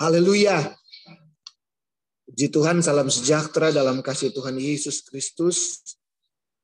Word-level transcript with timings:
Haleluya. 0.00 0.72
Puji 2.24 2.48
Tuhan, 2.48 2.80
salam 2.80 3.12
sejahtera 3.12 3.68
dalam 3.68 4.00
kasih 4.00 4.32
Tuhan 4.32 4.56
Yesus 4.56 5.04
Kristus. 5.04 5.76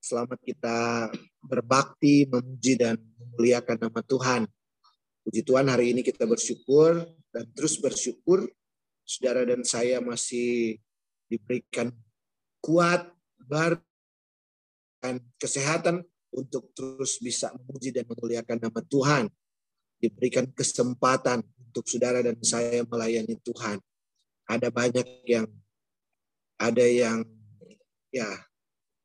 Selamat 0.01 0.41
kita 0.41 1.13
berbakti, 1.45 2.25
memuji 2.33 2.81
dan 2.81 2.97
memuliakan 2.97 3.77
nama 3.77 4.01
Tuhan. 4.01 4.49
Puji 5.21 5.45
Tuhan, 5.45 5.69
hari 5.69 5.93
ini 5.93 6.01
kita 6.01 6.25
bersyukur 6.25 7.05
dan 7.29 7.45
terus 7.53 7.77
bersyukur. 7.77 8.49
Saudara 9.05 9.45
dan 9.45 9.69
saya 9.69 10.01
masih 10.01 10.81
diberikan 11.29 11.93
kuat, 12.65 13.05
bar, 13.45 13.85
dan 15.05 15.21
kesehatan 15.37 16.01
untuk 16.33 16.73
terus 16.73 17.21
bisa 17.21 17.53
memuji 17.53 17.93
dan 17.93 18.09
memuliakan 18.09 18.65
nama 18.65 18.81
Tuhan. 18.81 19.29
Diberikan 20.01 20.49
kesempatan 20.57 21.45
untuk 21.77 21.93
saudara 21.93 22.25
dan 22.25 22.41
saya 22.41 22.89
melayani 22.89 23.37
Tuhan. 23.45 23.77
Ada 24.49 24.73
banyak 24.73 25.29
yang 25.29 25.45
ada 26.57 26.81
yang 26.89 27.21
ya 28.09 28.25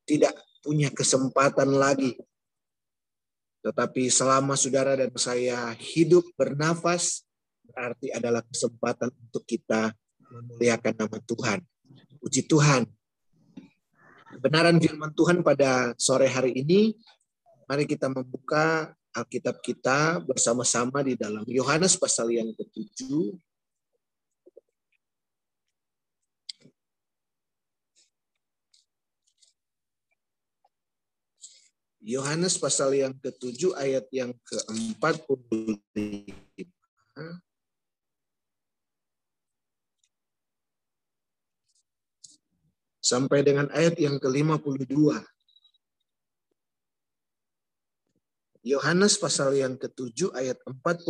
tidak 0.07 0.39
punya 0.63 0.88
kesempatan 0.88 1.76
lagi. 1.76 2.15
Tetapi 3.59 4.07
selama 4.07 4.55
saudara 4.55 4.95
dan 4.95 5.12
saya 5.20 5.76
hidup 5.76 6.23
bernafas 6.39 7.27
berarti 7.68 8.07
adalah 8.15 8.40
kesempatan 8.48 9.12
untuk 9.20 9.43
kita 9.43 9.91
memuliakan 10.31 10.96
nama 10.96 11.18
Tuhan. 11.27 11.59
Puji 12.24 12.48
Tuhan. 12.48 12.87
Kebenaran 14.31 14.79
firman 14.79 15.12
Tuhan 15.12 15.43
pada 15.43 15.91
sore 15.99 16.31
hari 16.31 16.55
ini 16.55 16.96
mari 17.68 17.84
kita 17.84 18.07
membuka 18.07 18.96
Alkitab 19.12 19.59
kita 19.59 20.23
bersama-sama 20.23 21.04
di 21.04 21.20
dalam 21.20 21.43
Yohanes 21.43 21.99
pasal 21.99 22.31
yang 22.31 22.48
ketujuh. 22.55 23.35
Yohanes 32.01 32.57
pasal 32.57 32.98
yang 32.98 33.13
ketujuh 33.20 33.77
ayat 33.77 34.09
yang 34.09 34.34
keempat 34.41 35.21
puluh 35.27 35.77
sampai 43.01 43.43
dengan 43.43 43.68
ayat 43.75 43.99
yang 43.99 44.15
ke-52. 44.21 44.87
Yohanes 48.62 49.17
pasal 49.17 49.57
yang 49.57 49.73
ke-7 49.73 50.37
ayat 50.37 50.62
45 50.62 51.01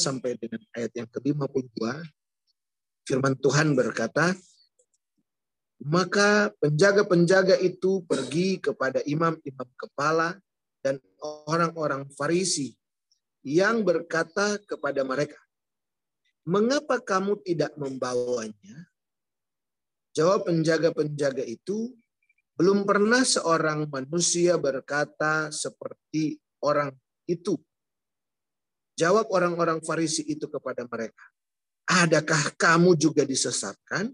sampai 0.00 0.40
dengan 0.40 0.60
ayat 0.72 0.92
yang 0.96 1.08
ke-52 1.12 1.84
firman 3.04 3.36
Tuhan 3.36 3.76
berkata 3.76 4.32
maka 5.84 6.48
penjaga-penjaga 6.64 7.60
itu 7.60 8.00
pergi 8.08 8.56
kepada 8.56 9.04
imam-imam 9.04 9.68
kepala 9.76 10.40
dan 10.80 10.96
orang-orang 11.20 12.08
Farisi 12.16 12.72
yang 13.44 13.84
berkata 13.84 14.56
kepada 14.64 15.04
mereka 15.04 15.36
mengapa 16.48 17.04
kamu 17.04 17.36
tidak 17.44 17.76
membawanya 17.76 18.88
jawab 20.16 20.48
penjaga-penjaga 20.48 21.44
itu 21.44 21.92
belum 22.56 22.88
pernah 22.88 23.20
seorang 23.20 23.92
manusia 23.92 24.56
berkata 24.56 25.52
seperti 25.52 26.40
orang 26.64 26.90
itu. 27.28 27.60
Jawab 28.96 29.28
orang-orang 29.28 29.84
Farisi 29.84 30.24
itu 30.24 30.48
kepada 30.48 30.88
mereka, 30.88 31.28
"Adakah 31.84 32.56
kamu 32.56 32.96
juga 32.96 33.28
disesatkan? 33.28 34.08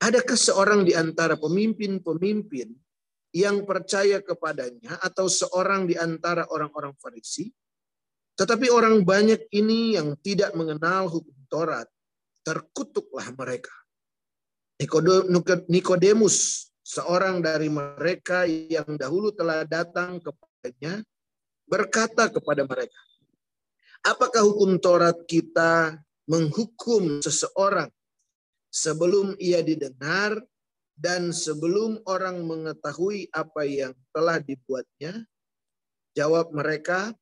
Adakah 0.00 0.38
seorang 0.38 0.80
di 0.84 0.92
antara 0.92 1.36
pemimpin-pemimpin 1.36 2.68
yang 3.36 3.64
percaya 3.68 4.20
kepadanya 4.24 4.96
atau 5.04 5.28
seorang 5.28 5.84
di 5.84 5.96
antara 5.96 6.48
orang-orang 6.48 6.96
Farisi? 6.96 7.52
Tetapi 8.36 8.68
orang 8.68 9.00
banyak 9.00 9.48
ini 9.56 9.96
yang 9.96 10.12
tidak 10.20 10.52
mengenal 10.52 11.08
hukum 11.08 11.36
Taurat, 11.48 11.88
terkutuklah 12.44 13.32
mereka. 13.32 13.72
Nikodemus, 15.72 16.68
seorang 16.84 17.40
dari 17.40 17.72
mereka 17.72 18.44
yang 18.44 19.00
dahulu 19.00 19.32
telah 19.32 19.64
datang 19.64 20.20
kepadanya, 20.20 21.00
berkata 21.66 22.30
kepada 22.30 22.62
mereka, 22.62 22.98
apakah 24.06 24.46
hukum 24.46 24.78
Taurat 24.78 25.18
kita 25.26 25.98
menghukum 26.30 27.22
seseorang 27.22 27.90
sebelum 28.70 29.34
ia 29.42 29.62
didengar 29.62 30.38
dan 30.96 31.30
sebelum 31.34 32.00
orang 32.08 32.46
mengetahui 32.46 33.28
apa 33.34 33.62
yang 33.66 33.92
telah 34.14 34.40
dibuatnya? 34.40 35.26
Jawab 36.16 36.48
mereka, 36.56 37.12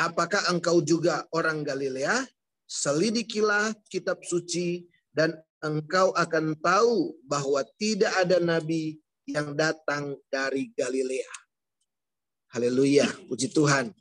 apakah 0.00 0.48
engkau 0.48 0.80
juga 0.80 1.28
orang 1.34 1.60
Galilea? 1.60 2.24
Selidikilah 2.64 3.76
kitab 3.92 4.24
suci 4.24 4.88
dan 5.12 5.36
engkau 5.60 6.14
akan 6.16 6.56
tahu 6.62 7.16
bahwa 7.26 7.64
tidak 7.76 8.12
ada 8.16 8.40
nabi 8.40 8.96
yang 9.28 9.52
datang 9.52 10.16
dari 10.32 10.72
Galilea. 10.72 11.47
Haleluya, 12.48 13.04
puji 13.28 13.52
Tuhan. 13.52 13.92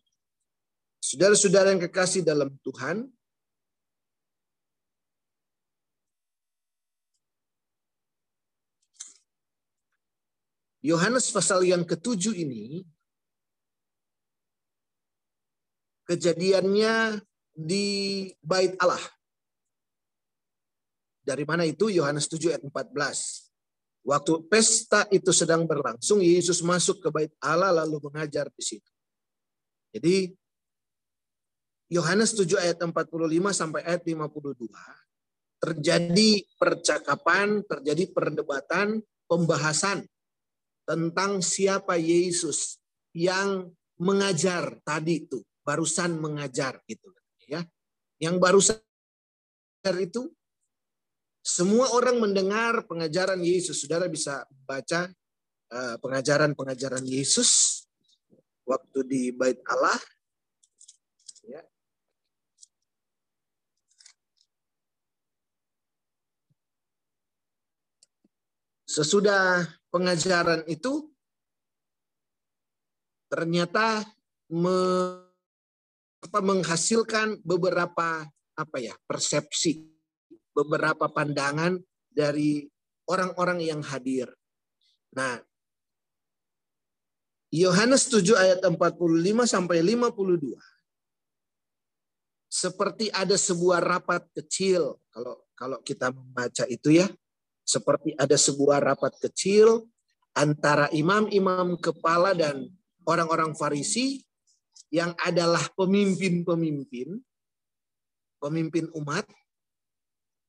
Saudara-saudara 1.04 1.76
yang 1.76 1.84
kekasih 1.84 2.24
dalam 2.24 2.56
Tuhan, 2.64 3.12
Yohanes 10.80 11.28
pasal 11.36 11.68
yang 11.68 11.84
ketujuh 11.84 12.32
ini 12.32 12.88
kejadiannya 16.08 17.20
di 17.52 17.86
bait 18.40 18.80
Allah. 18.80 19.04
Dari 21.28 21.44
mana 21.44 21.68
itu? 21.68 21.92
Yohanes 21.92 22.32
7 22.32 22.56
ayat 22.56 22.64
14. 22.64 23.47
Waktu 24.08 24.48
pesta 24.48 25.04
itu 25.12 25.36
sedang 25.36 25.68
berlangsung, 25.68 26.24
Yesus 26.24 26.64
masuk 26.64 27.04
ke 27.04 27.12
bait 27.12 27.32
Allah 27.44 27.84
lalu 27.84 28.08
mengajar 28.08 28.48
di 28.56 28.64
situ. 28.64 28.92
Jadi 29.92 30.32
Yohanes 31.92 32.32
7 32.32 32.56
ayat 32.56 32.80
45 32.80 32.96
sampai 33.52 33.84
ayat 33.84 34.08
52 34.08 34.64
terjadi 35.60 36.32
percakapan, 36.56 37.68
terjadi 37.68 38.08
perdebatan, 38.16 39.04
pembahasan 39.28 40.08
tentang 40.88 41.44
siapa 41.44 42.00
Yesus 42.00 42.80
yang 43.12 43.68
mengajar 44.00 44.80
tadi 44.88 45.28
itu, 45.28 45.44
barusan 45.68 46.16
mengajar 46.16 46.80
gitu 46.88 47.12
ya. 47.44 47.60
Yang 48.24 48.36
barusan 48.40 48.80
itu 50.00 50.32
semua 51.48 51.96
orang 51.96 52.20
mendengar 52.20 52.84
pengajaran 52.92 53.40
Yesus. 53.40 53.80
Saudara 53.80 54.12
bisa 54.12 54.44
baca 54.68 55.08
eh, 55.72 55.96
pengajaran-pengajaran 56.04 57.08
Yesus 57.08 57.84
waktu 58.68 59.00
di 59.08 59.24
Bait 59.32 59.64
Allah. 59.64 59.96
Ya. 61.48 61.64
Sesudah 68.84 69.72
pengajaran 69.88 70.68
itu, 70.68 71.08
ternyata 73.32 74.04
menghasilkan 76.28 77.40
beberapa 77.48 78.28
apa 78.58 78.78
ya 78.84 79.00
persepsi 79.08 79.97
beberapa 80.58 81.06
pandangan 81.06 81.78
dari 82.10 82.66
orang-orang 83.06 83.62
yang 83.62 83.86
hadir. 83.86 84.34
Nah, 85.14 85.38
Yohanes 87.54 88.10
7 88.10 88.34
ayat 88.34 88.60
45 88.66 89.46
sampai 89.46 89.86
52 89.86 90.58
seperti 92.48 93.12
ada 93.12 93.36
sebuah 93.36 93.84
rapat 93.84 94.26
kecil 94.34 94.98
kalau 95.14 95.36
kalau 95.54 95.78
kita 95.84 96.10
membaca 96.10 96.64
itu 96.66 96.98
ya. 96.98 97.08
Seperti 97.68 98.16
ada 98.16 98.40
sebuah 98.40 98.80
rapat 98.80 99.20
kecil 99.20 99.84
antara 100.32 100.88
imam-imam 100.96 101.76
kepala 101.76 102.32
dan 102.32 102.64
orang-orang 103.04 103.52
Farisi 103.60 104.24
yang 104.88 105.12
adalah 105.20 105.60
pemimpin-pemimpin 105.76 107.20
pemimpin 108.40 108.88
umat 108.96 109.28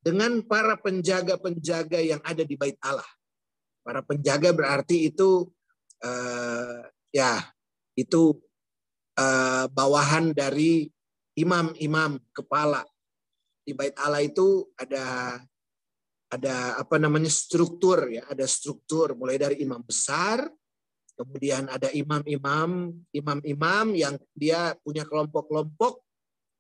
dengan 0.09 0.41
para 0.41 0.81
penjaga-penjaga 0.81 2.01
yang 2.01 2.21
ada 2.25 2.41
di 2.41 2.57
bait 2.57 2.81
Allah. 2.81 3.05
Para 3.85 4.01
penjaga 4.01 4.57
berarti 4.57 5.13
itu 5.13 5.45
uh, 6.01 6.81
ya 7.13 7.45
itu 7.93 8.41
uh, 9.21 9.69
bawahan 9.69 10.33
dari 10.33 10.89
imam-imam 11.37 12.17
kepala 12.33 12.89
di 13.69 13.77
bait 13.77 13.93
Allah 14.01 14.25
itu 14.25 14.65
ada 14.81 15.37
ada 16.33 16.81
apa 16.81 16.97
namanya 16.97 17.29
struktur 17.29 18.09
ya, 18.09 18.25
ada 18.33 18.49
struktur 18.49 19.13
mulai 19.13 19.37
dari 19.37 19.61
imam 19.61 19.81
besar, 19.81 20.45
kemudian 21.17 21.69
ada 21.69 21.93
imam-imam, 21.93 22.97
imam-imam 23.13 23.87
yang 23.93 24.17
dia 24.37 24.73
punya 24.81 25.09
kelompok-kelompok 25.09 26.01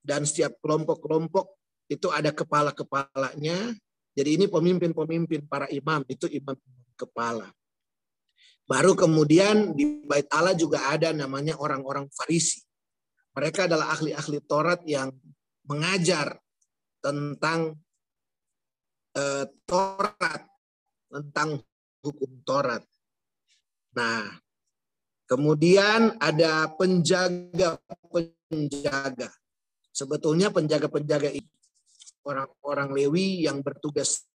dan 0.01 0.25
setiap 0.25 0.57
kelompok-kelompok 0.65 1.58
itu 1.89 2.13
ada 2.13 2.29
kepala-kepalanya. 2.31 3.73
Jadi 4.13 4.37
ini 4.37 4.45
pemimpin-pemimpin 4.47 5.49
para 5.49 5.65
imam 5.73 6.05
itu 6.07 6.29
imam 6.29 6.55
kepala. 6.95 7.51
Baru 8.69 8.93
kemudian 8.93 9.73
di 9.73 10.05
Bait 10.05 10.29
Allah 10.29 10.53
juga 10.53 10.93
ada 10.93 11.09
namanya 11.17 11.57
orang-orang 11.57 12.05
Farisi. 12.13 12.61
Mereka 13.33 13.65
adalah 13.65 13.97
ahli-ahli 13.97 14.45
Taurat 14.45 14.85
yang 14.85 15.09
mengajar 15.65 16.37
tentang 17.01 17.81
eh, 19.17 19.49
Taurat, 19.65 20.45
tentang 21.09 21.65
hukum 22.05 22.45
Taurat. 22.45 22.85
Nah, 23.97 24.37
kemudian 25.25 26.21
ada 26.21 26.69
penjaga-penjaga. 26.77 29.33
Sebetulnya 29.97 30.53
penjaga-penjaga 30.53 31.33
itu 31.33 31.58
orang-orang 32.29 32.93
Lewi 32.93 33.49
yang 33.49 33.65
bertugas 33.65 34.29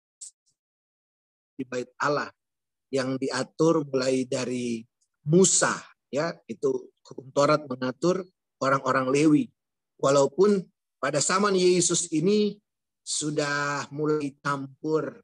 di 1.58 1.66
Bait 1.66 1.90
Allah 1.98 2.30
yang 2.94 3.18
diatur 3.18 3.82
mulai 3.82 4.22
dari 4.30 4.86
Musa 5.26 5.74
ya 6.10 6.30
itu 6.46 6.90
hukum 7.02 7.34
Taurat 7.34 7.66
mengatur 7.66 8.22
orang-orang 8.62 9.10
Lewi. 9.10 9.44
Walaupun 9.98 10.62
pada 11.02 11.18
zaman 11.18 11.58
Yesus 11.58 12.06
ini 12.14 12.56
sudah 13.02 13.90
mulai 13.90 14.36
campur 14.38 15.18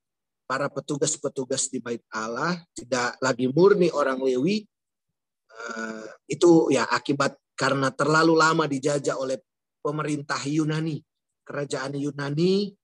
para 0.46 0.66
petugas-petugas 0.66 1.70
di 1.70 1.78
Bait 1.78 2.02
Allah 2.10 2.58
tidak 2.74 3.18
lagi 3.22 3.46
murni 3.50 3.90
orang 3.90 4.18
Lewi 4.18 4.66
uh, 5.50 6.06
itu 6.26 6.70
ya 6.70 6.86
akibat 6.86 7.34
karena 7.58 7.90
terlalu 7.90 8.34
lama 8.38 8.64
dijajah 8.68 9.18
oleh 9.18 9.38
pemerintah 9.82 10.38
Yunani 10.46 11.02
kerajaan 11.46 11.94
Yunani 11.94 12.74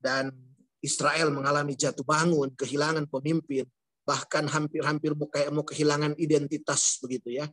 dan 0.00 0.32
Israel 0.80 1.28
mengalami 1.30 1.76
jatuh 1.76 2.06
bangun 2.06 2.56
kehilangan 2.56 3.04
pemimpin 3.12 3.68
bahkan 4.08 4.48
hampir-hampir 4.48 5.12
kayak 5.28 5.52
mau 5.52 5.60
kehilangan 5.68 6.16
identitas 6.16 6.96
begitu 7.04 7.44
ya. 7.44 7.46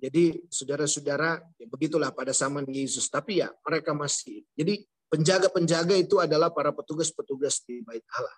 Jadi 0.00 0.48
saudara-saudara, 0.48 1.44
ya 1.60 1.66
begitulah 1.68 2.08
pada 2.16 2.32
zaman 2.32 2.64
Yesus. 2.72 3.12
Tapi 3.12 3.44
ya 3.44 3.52
mereka 3.68 3.92
masih. 3.92 4.40
Jadi 4.56 4.80
penjaga-penjaga 5.12 5.92
itu 6.00 6.16
adalah 6.16 6.48
para 6.48 6.72
petugas-petugas 6.72 7.60
di 7.68 7.84
bait 7.84 8.04
Allah. 8.16 8.36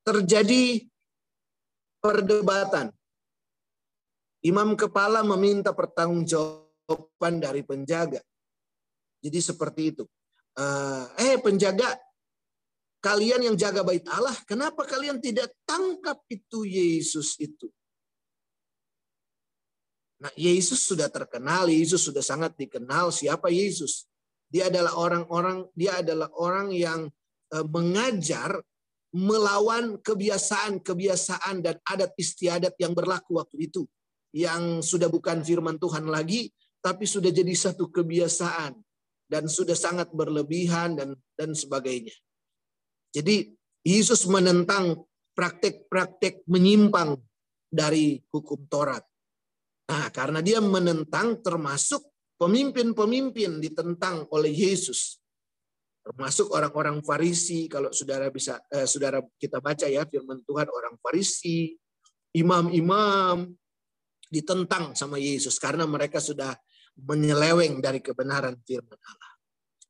Terjadi 0.00 0.88
perdebatan. 2.00 2.88
Imam 4.40 4.72
kepala 4.72 5.20
meminta 5.20 5.76
pertanggungjawaban 5.76 7.44
dari 7.44 7.60
penjaga. 7.60 8.24
Jadi 9.20 9.38
seperti 9.38 9.82
itu. 9.94 10.04
Eh, 10.56 11.04
eh 11.20 11.36
penjaga 11.38 11.96
Kalian 13.00 13.40
yang 13.40 13.56
jaga 13.56 13.80
bait 13.80 14.04
Allah, 14.12 14.36
kenapa 14.44 14.84
kalian 14.84 15.24
tidak 15.24 15.48
tangkap 15.64 16.20
itu 16.28 16.68
Yesus 16.68 17.40
itu? 17.40 17.72
Nah, 20.20 20.28
Yesus 20.36 20.84
sudah 20.84 21.08
terkenal, 21.08 21.72
Yesus 21.72 22.04
sudah 22.04 22.20
sangat 22.20 22.60
dikenal. 22.60 23.08
Siapa 23.08 23.48
Yesus? 23.48 24.04
Dia 24.52 24.68
adalah 24.68 25.00
orang-orang, 25.00 25.64
dia 25.72 26.04
adalah 26.04 26.28
orang 26.36 26.76
yang 26.76 27.08
eh, 27.56 27.66
mengajar 27.72 28.60
melawan 29.16 29.96
kebiasaan-kebiasaan 30.04 31.64
dan 31.64 31.80
adat 31.88 32.12
istiadat 32.20 32.76
yang 32.76 32.92
berlaku 32.92 33.40
waktu 33.40 33.64
itu. 33.64 33.88
Yang 34.36 34.84
sudah 34.84 35.08
bukan 35.08 35.40
firman 35.40 35.80
Tuhan 35.80 36.04
lagi, 36.04 36.52
tapi 36.84 37.08
sudah 37.08 37.32
jadi 37.32 37.56
satu 37.56 37.88
kebiasaan 37.88 38.76
dan 39.30 39.46
sudah 39.46 39.78
sangat 39.78 40.10
berlebihan 40.10 40.98
dan 40.98 41.14
dan 41.38 41.54
sebagainya. 41.54 42.12
Jadi 43.14 43.54
Yesus 43.86 44.26
menentang 44.26 45.06
praktek-praktek 45.38 46.44
menyimpang 46.50 47.14
dari 47.70 48.18
hukum 48.34 48.66
Taurat. 48.66 49.06
Nah, 49.86 50.10
karena 50.10 50.42
dia 50.42 50.58
menentang 50.58 51.38
termasuk 51.38 52.02
pemimpin-pemimpin 52.36 53.62
ditentang 53.62 54.26
oleh 54.34 54.50
Yesus. 54.50 55.22
Termasuk 56.02 56.50
orang-orang 56.50 56.98
Farisi, 57.06 57.70
kalau 57.70 57.94
saudara 57.94 58.28
bisa 58.34 58.58
eh, 58.74 58.86
saudara 58.86 59.22
kita 59.38 59.62
baca 59.62 59.86
ya 59.86 60.02
firman 60.06 60.42
Tuhan 60.42 60.66
orang 60.66 60.98
Farisi, 60.98 61.78
imam-imam 62.34 63.46
ditentang 64.30 64.94
sama 64.94 65.18
Yesus 65.18 65.58
karena 65.58 65.84
mereka 65.84 66.22
sudah 66.22 66.54
menyeleweng 66.96 67.78
dari 67.78 68.02
kebenaran 68.02 68.58
firman 68.66 68.98
Allah. 68.98 69.32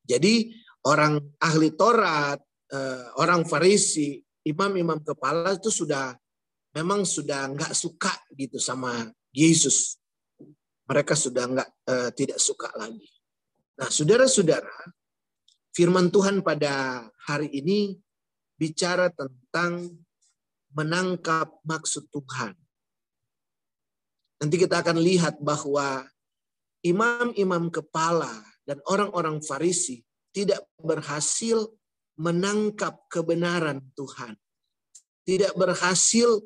Jadi 0.05 0.50
orang 0.87 1.20
ahli 1.41 1.73
Taurat, 1.75 2.41
uh, 2.73 3.05
orang 3.20 3.47
Farisi, 3.47 4.20
imam-imam 4.44 5.00
kepala 5.05 5.55
itu 5.56 5.70
sudah 5.70 6.17
memang 6.75 7.02
sudah 7.02 7.50
nggak 7.50 7.73
suka 7.75 8.12
gitu 8.35 8.58
sama 8.58 9.11
Yesus. 9.35 9.99
Mereka 10.91 11.14
sudah 11.14 11.44
nggak 11.47 11.69
uh, 11.87 12.11
tidak 12.14 12.38
suka 12.43 12.70
lagi. 12.75 13.06
Nah, 13.79 13.88
saudara-saudara, 13.88 14.93
firman 15.70 16.11
Tuhan 16.11 16.43
pada 16.43 17.06
hari 17.25 17.49
ini 17.55 17.96
bicara 18.58 19.08
tentang 19.08 19.88
menangkap 20.75 21.49
maksud 21.64 22.11
Tuhan. 22.11 22.55
Nanti 24.41 24.56
kita 24.56 24.81
akan 24.81 24.99
lihat 25.00 25.41
bahwa 25.41 26.05
imam-imam 26.85 27.69
kepala 27.69 28.31
dan 28.65 28.81
orang-orang 28.89 29.41
Farisi 29.44 30.01
tidak 30.31 30.63
berhasil 30.79 31.69
menangkap 32.20 33.08
kebenaran 33.08 33.81
Tuhan. 33.96 34.37
Tidak 35.25 35.56
berhasil 35.56 36.41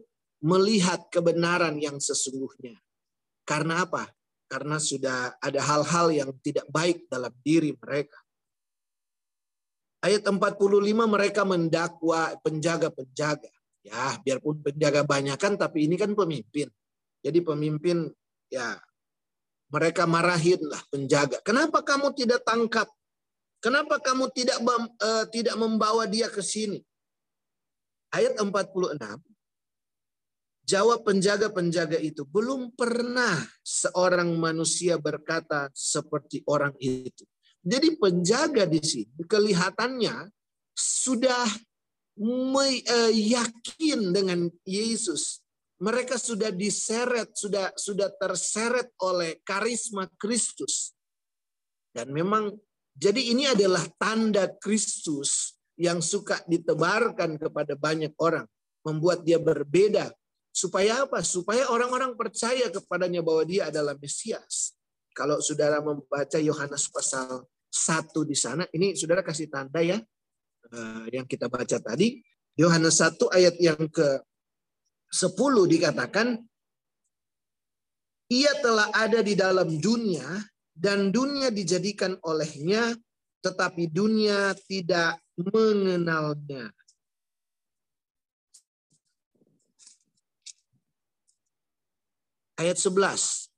melihat 0.44 1.08
kebenaran 1.08 1.80
yang 1.80 1.98
sesungguhnya. 1.98 2.78
Karena 3.48 3.84
apa? 3.84 4.08
Karena 4.44 4.76
sudah 4.76 5.36
ada 5.40 5.60
hal-hal 5.60 6.12
yang 6.12 6.30
tidak 6.44 6.68
baik 6.68 7.08
dalam 7.08 7.32
diri 7.40 7.72
mereka. 7.74 8.20
Ayat 10.04 10.20
45 10.20 10.44
mereka 11.08 11.48
mendakwa 11.48 12.36
penjaga-penjaga. 12.44 13.48
Ya, 13.84 14.16
biarpun 14.20 14.64
penjaga 14.64 15.04
banyak 15.04 15.36
kan, 15.36 15.56
tapi 15.56 15.88
ini 15.88 15.96
kan 15.96 16.12
pemimpin. 16.12 16.68
Jadi 17.24 17.40
pemimpin 17.40 18.08
ya 18.52 18.76
mereka 19.74 20.06
marahin 20.06 20.62
lah 20.62 20.78
penjaga. 20.86 21.42
Kenapa 21.42 21.82
kamu 21.82 22.14
tidak 22.14 22.46
tangkap 22.46 22.86
Kenapa 23.64 23.96
kamu 23.96 24.28
tidak 24.36 24.60
uh, 24.60 25.24
tidak 25.32 25.56
membawa 25.56 26.04
dia 26.04 26.28
ke 26.28 26.44
sini? 26.44 26.84
Ayat 28.12 28.36
46. 28.36 29.00
Jawab 30.68 31.00
penjaga-penjaga 31.00 31.96
itu, 31.96 32.28
belum 32.28 32.76
pernah 32.76 33.40
seorang 33.64 34.36
manusia 34.36 35.00
berkata 35.00 35.72
seperti 35.72 36.44
orang 36.44 36.76
itu. 36.76 37.24
Jadi 37.64 37.96
penjaga 37.96 38.68
di 38.68 38.84
sini 38.84 39.24
kelihatannya 39.24 40.28
sudah 40.76 41.48
yakin 43.16 44.12
dengan 44.12 44.52
Yesus. 44.68 45.40
Mereka 45.84 46.16
sudah 46.16 46.48
diseret, 46.48 47.36
sudah 47.36 47.68
sudah 47.76 48.08
terseret 48.16 48.88
oleh 49.04 49.44
karisma 49.44 50.08
Kristus. 50.16 50.96
Dan 51.92 52.08
memang 52.16 52.56
jadi 52.96 53.20
ini 53.20 53.44
adalah 53.44 53.84
tanda 54.00 54.48
Kristus 54.48 55.60
yang 55.76 56.00
suka 56.00 56.40
ditebarkan 56.48 57.36
kepada 57.36 57.76
banyak 57.76 58.16
orang. 58.16 58.48
Membuat 58.80 59.28
dia 59.28 59.36
berbeda. 59.36 60.08
Supaya 60.54 61.04
apa? 61.04 61.20
Supaya 61.20 61.68
orang-orang 61.68 62.16
percaya 62.16 62.70
kepadanya 62.72 63.20
bahwa 63.20 63.42
dia 63.44 63.68
adalah 63.68 63.92
Mesias. 63.98 64.72
Kalau 65.12 65.42
saudara 65.44 65.84
membaca 65.84 66.38
Yohanes 66.38 66.88
pasal 66.88 67.44
1 67.70 68.22
di 68.22 68.36
sana, 68.38 68.64
ini 68.70 68.94
saudara 68.94 69.20
kasih 69.26 69.50
tanda 69.50 69.82
ya. 69.82 69.98
Eh, 70.70 71.04
yang 71.12 71.26
kita 71.26 71.50
baca 71.50 71.76
tadi. 71.76 72.22
Yohanes 72.54 73.02
1 73.02 73.18
ayat 73.34 73.58
yang 73.58 73.82
ke 73.90 74.22
10 75.14 75.70
dikatakan, 75.70 76.42
ia 78.34 78.50
telah 78.58 78.90
ada 78.90 79.22
di 79.22 79.38
dalam 79.38 79.78
dunia 79.78 80.26
dan 80.74 81.14
dunia 81.14 81.54
dijadikan 81.54 82.18
olehnya, 82.26 82.98
tetapi 83.38 83.86
dunia 83.94 84.58
tidak 84.66 85.22
mengenalnya. 85.38 86.74
Ayat 92.58 92.78
11. 92.82 93.50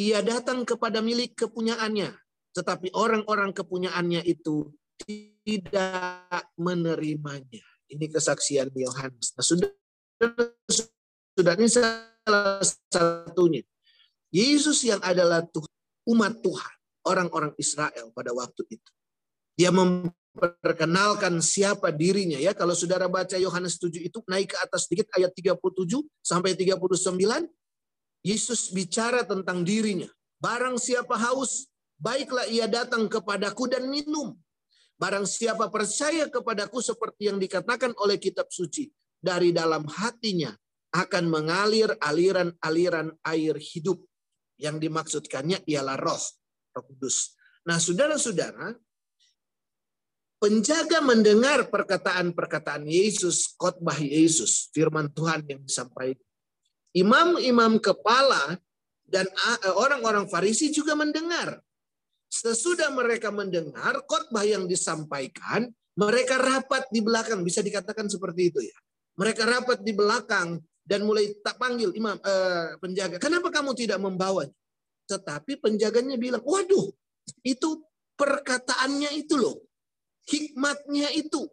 Ia 0.00 0.24
datang 0.24 0.64
kepada 0.64 1.04
milik 1.04 1.36
kepunyaannya, 1.36 2.16
tetapi 2.56 2.96
orang-orang 2.96 3.52
kepunyaannya 3.52 4.24
itu 4.24 4.72
tidak 5.04 6.48
menerimanya. 6.56 7.66
Ini 7.92 8.08
kesaksian 8.08 8.72
Yohanes. 8.72 9.36
Nah, 9.36 9.44
sudah 9.44 9.70
sudah 11.34 11.54
ini 11.58 11.68
salah 11.68 12.62
satunya. 12.62 13.62
Yesus 14.30 14.82
yang 14.82 14.98
adalah 15.02 15.46
Tuhan, 15.46 15.74
umat 16.10 16.42
Tuhan, 16.42 16.74
orang-orang 17.06 17.52
Israel 17.58 18.10
pada 18.14 18.34
waktu 18.34 18.66
itu. 18.66 18.90
Dia 19.54 19.70
memperkenalkan 19.70 21.38
siapa 21.38 21.94
dirinya 21.94 22.38
ya. 22.38 22.50
Kalau 22.50 22.74
saudara 22.74 23.06
baca 23.06 23.38
Yohanes 23.38 23.78
7 23.78 24.02
itu 24.02 24.18
naik 24.26 24.54
ke 24.54 24.56
atas 24.58 24.90
sedikit 24.90 25.06
ayat 25.14 25.30
37 25.30 26.02
sampai 26.18 26.58
39, 26.58 27.46
Yesus 28.26 28.74
bicara 28.74 29.22
tentang 29.22 29.62
dirinya. 29.62 30.10
Barang 30.42 30.74
siapa 30.82 31.14
haus, 31.14 31.70
baiklah 32.02 32.50
ia 32.50 32.66
datang 32.66 33.06
kepadaku 33.06 33.70
dan 33.70 33.86
minum. 33.86 34.34
Barang 34.98 35.26
siapa 35.26 35.70
percaya 35.70 36.26
kepadaku 36.26 36.82
seperti 36.82 37.30
yang 37.30 37.38
dikatakan 37.38 37.94
oleh 38.02 38.18
kitab 38.18 38.50
suci, 38.50 38.90
dari 39.22 39.54
dalam 39.54 39.86
hatinya 39.86 40.50
akan 40.94 41.26
mengalir 41.26 41.90
aliran-aliran 41.98 43.10
air 43.26 43.58
hidup. 43.58 43.98
Yang 44.54 44.86
dimaksudkannya 44.86 45.66
ialah 45.66 45.98
roh, 45.98 46.22
roh 46.78 46.84
kudus. 46.86 47.34
Nah 47.66 47.82
saudara-saudara, 47.82 48.70
penjaga 50.38 51.02
mendengar 51.02 51.66
perkataan-perkataan 51.66 52.86
Yesus, 52.86 53.58
khotbah 53.58 53.98
Yesus, 53.98 54.70
firman 54.70 55.10
Tuhan 55.10 55.42
yang 55.50 55.58
disampaikan. 55.66 56.22
Imam-imam 56.94 57.82
kepala 57.82 58.54
dan 59.02 59.26
orang-orang 59.74 60.30
Farisi 60.30 60.70
juga 60.70 60.94
mendengar. 60.94 61.58
Sesudah 62.30 62.94
mereka 62.94 63.34
mendengar 63.34 64.06
khotbah 64.06 64.46
yang 64.46 64.70
disampaikan, 64.70 65.66
mereka 65.98 66.38
rapat 66.38 66.86
di 66.94 67.02
belakang, 67.02 67.42
bisa 67.42 67.58
dikatakan 67.58 68.06
seperti 68.06 68.54
itu 68.54 68.60
ya. 68.62 68.78
Mereka 69.18 69.42
rapat 69.42 69.82
di 69.82 69.90
belakang 69.90 70.62
dan 70.84 71.08
mulai 71.08 71.32
tak 71.40 71.56
panggil 71.56 71.90
imam 71.96 72.20
eh, 72.20 72.76
penjaga. 72.78 73.16
Kenapa 73.16 73.48
kamu 73.48 73.72
tidak 73.72 73.98
membawanya? 73.98 74.52
Tetapi 75.08 75.60
penjaganya 75.60 76.16
bilang, 76.16 76.44
waduh, 76.44 76.92
itu 77.44 77.68
perkataannya 78.16 79.16
itu 79.16 79.36
loh, 79.36 79.64
hikmatnya 80.28 81.12
itu. 81.16 81.48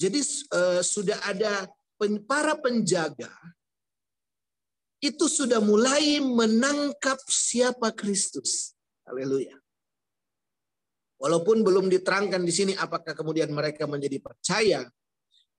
Jadi 0.00 0.20
eh, 0.50 0.82
sudah 0.82 1.20
ada 1.24 1.68
pen, 2.00 2.24
para 2.24 2.56
penjaga 2.58 3.30
itu 5.04 5.28
sudah 5.28 5.60
mulai 5.60 6.16
menangkap 6.24 7.20
siapa 7.28 7.92
Kristus. 7.92 8.72
Haleluya. 9.04 9.60
Walaupun 11.20 11.60
belum 11.60 11.92
diterangkan 11.92 12.40
di 12.40 12.52
sini 12.52 12.72
apakah 12.72 13.12
kemudian 13.12 13.52
mereka 13.52 13.84
menjadi 13.84 14.16
percaya, 14.20 14.80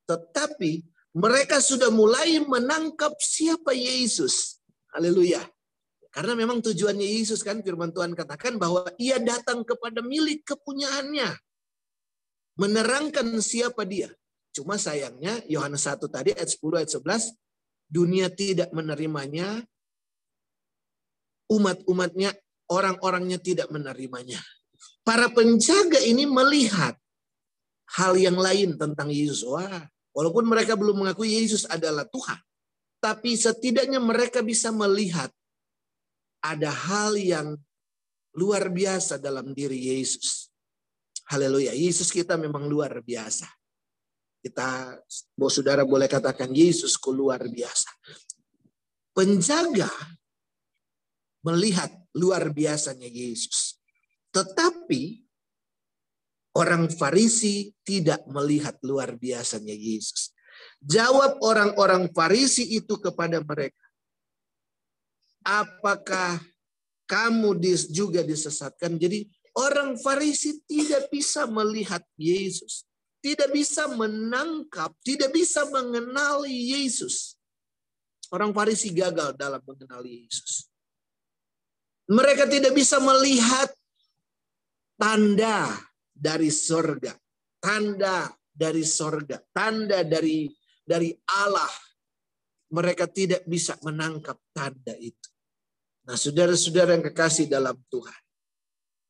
tetapi 0.09 0.94
mereka 1.15 1.63
sudah 1.63 1.87
mulai 1.87 2.43
menangkap 2.43 3.15
siapa 3.23 3.71
Yesus. 3.71 4.59
Haleluya. 4.91 5.39
Karena 6.11 6.35
memang 6.35 6.59
tujuannya 6.59 7.07
Yesus 7.07 7.39
kan 7.39 7.63
firman 7.63 7.95
Tuhan 7.95 8.15
katakan 8.15 8.59
bahwa 8.59 8.83
ia 8.99 9.15
datang 9.19 9.63
kepada 9.63 10.03
milik 10.03 10.43
kepunyaannya. 10.43 11.31
Menerangkan 12.59 13.31
siapa 13.39 13.87
dia. 13.87 14.11
Cuma 14.51 14.79
sayangnya 14.79 15.43
Yohanes 15.47 15.83
1 15.87 16.07
tadi 16.07 16.31
ayat 16.31 16.47
10 16.51 16.79
ayat 16.79 16.91
11 16.91 17.35
dunia 17.91 18.31
tidak 18.31 18.71
menerimanya 18.71 19.63
umat-umatnya 21.51 22.31
orang-orangnya 22.71 23.39
tidak 23.39 23.67
menerimanya. 23.71 24.39
Para 25.03 25.27
penjaga 25.31 25.99
ini 26.01 26.23
melihat 26.27 26.95
hal 27.99 28.15
yang 28.15 28.39
lain 28.39 28.79
tentang 28.79 29.11
Yesus. 29.11 29.43
Wah, 29.45 29.85
Walaupun 30.15 30.47
mereka 30.47 30.79
belum 30.79 31.03
mengakui 31.03 31.35
Yesus 31.35 31.67
adalah 31.67 32.07
Tuhan. 32.07 32.39
Tapi 33.03 33.35
setidaknya 33.35 33.99
mereka 33.99 34.39
bisa 34.39 34.71
melihat 34.71 35.27
ada 36.39 36.71
hal 36.71 37.19
yang 37.19 37.59
luar 38.31 38.71
biasa 38.71 39.19
dalam 39.19 39.51
diri 39.51 39.91
Yesus. 39.91 40.47
Haleluya. 41.27 41.75
Yesus 41.75 42.15
kita 42.15 42.39
memang 42.39 42.63
luar 42.69 43.03
biasa. 43.03 43.49
Kita, 44.39 44.95
bos 45.35 45.57
saudara 45.57 45.81
boleh 45.83 46.05
katakan 46.05 46.53
Yesusku 46.53 47.11
luar 47.11 47.43
biasa. 47.49 47.91
Penjaga 49.11 49.89
melihat 51.43 51.91
luar 52.13 52.53
biasanya 52.53 53.09
Yesus. 53.09 53.81
Tetapi 54.29 55.24
Orang 56.55 56.87
Farisi 56.87 57.75
tidak 57.83 58.23
melihat 58.31 58.79
luar 58.79 59.19
biasanya 59.19 59.75
Yesus. 59.75 60.31
Jawab 60.79 61.43
orang-orang 61.43 62.07
Farisi 62.15 62.79
itu 62.79 62.95
kepada 62.95 63.43
mereka. 63.43 63.83
Apakah 65.43 66.39
kamu 67.11 67.59
juga 67.91 68.23
disesatkan? 68.23 68.95
Jadi 68.95 69.27
orang 69.51 69.99
Farisi 69.99 70.63
tidak 70.63 71.11
bisa 71.11 71.43
melihat 71.43 72.01
Yesus. 72.15 72.87
Tidak 73.19 73.51
bisa 73.51 73.91
menangkap, 73.91 74.95
tidak 75.03 75.35
bisa 75.35 75.67
mengenali 75.67 76.71
Yesus. 76.71 77.35
Orang 78.31 78.55
Farisi 78.55 78.95
gagal 78.95 79.35
dalam 79.35 79.59
mengenali 79.65 80.23
Yesus. 80.23 80.71
Mereka 82.05 82.45
tidak 82.47 82.71
bisa 82.77 83.01
melihat 83.01 83.73
tanda 84.95 85.73
dari 86.15 86.47
sorga. 86.47 87.11
Tanda 87.59 88.31
dari 88.47 88.87
sorga. 88.87 89.43
Tanda 89.51 90.07
dari 90.07 90.47
dari 90.87 91.11
Allah. 91.35 91.69
Mereka 92.71 93.11
tidak 93.11 93.43
bisa 93.45 93.75
menangkap 93.83 94.39
tanda 94.55 94.95
itu. 94.95 95.29
Nah 96.07 96.15
saudara-saudara 96.15 96.95
yang 96.95 97.05
kekasih 97.11 97.51
dalam 97.51 97.75
Tuhan. 97.91 98.21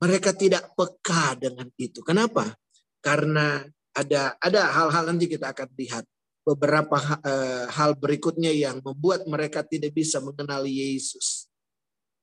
Mereka 0.02 0.36
tidak 0.36 0.76
peka 0.76 1.40
dengan 1.40 1.72
itu. 1.80 2.04
Kenapa? 2.04 2.52
Karena 3.00 3.64
ada 3.96 4.36
ada 4.44 4.62
hal-hal 4.76 5.08
nanti 5.08 5.32
kita 5.32 5.56
akan 5.56 5.72
lihat 5.80 6.04
beberapa 6.46 7.00
uh, 7.00 7.66
hal 7.72 7.96
berikutnya 7.96 8.52
yang 8.54 8.84
membuat 8.84 9.24
mereka 9.26 9.64
tidak 9.64 9.96
bisa 9.96 10.20
mengenali 10.20 10.94
Yesus. 10.94 11.48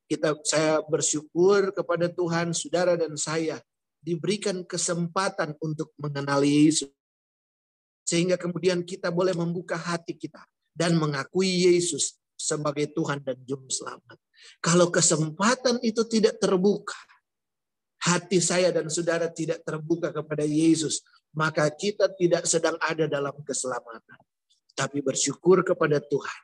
Kita 0.07 0.37
saya 0.45 0.85
bersyukur 0.85 1.73
kepada 1.73 2.07
Tuhan, 2.13 2.53
saudara 2.53 2.95
dan 2.95 3.17
saya 3.17 3.59
diberikan 4.03 4.67
kesempatan 4.67 5.55
untuk 5.63 5.95
mengenali 5.97 6.67
Yesus. 6.67 6.91
Sehingga 8.03 8.35
kemudian 8.35 8.83
kita 8.83 9.15
boleh 9.15 9.33
membuka 9.33 9.79
hati 9.79 10.19
kita 10.19 10.43
dan 10.75 10.99
mengakui 10.99 11.71
Yesus 11.71 12.19
sebagai 12.35 12.91
Tuhan 12.91 13.23
dan 13.23 13.39
Juru 13.47 13.71
Selamat. 13.71 14.19
Kalau 14.59 14.91
kesempatan 14.91 15.79
itu 15.87 16.03
tidak 16.11 16.43
terbuka, 16.43 16.99
hati 18.03 18.43
saya 18.43 18.75
dan 18.75 18.91
saudara 18.91 19.31
tidak 19.31 19.63
terbuka 19.63 20.11
kepada 20.11 20.43
Yesus, 20.43 21.07
maka 21.31 21.71
kita 21.71 22.11
tidak 22.19 22.43
sedang 22.51 22.75
ada 22.83 23.07
dalam 23.07 23.39
keselamatan. 23.47 24.19
Tapi 24.75 24.99
bersyukur 24.99 25.63
kepada 25.63 26.03
Tuhan. 26.03 26.43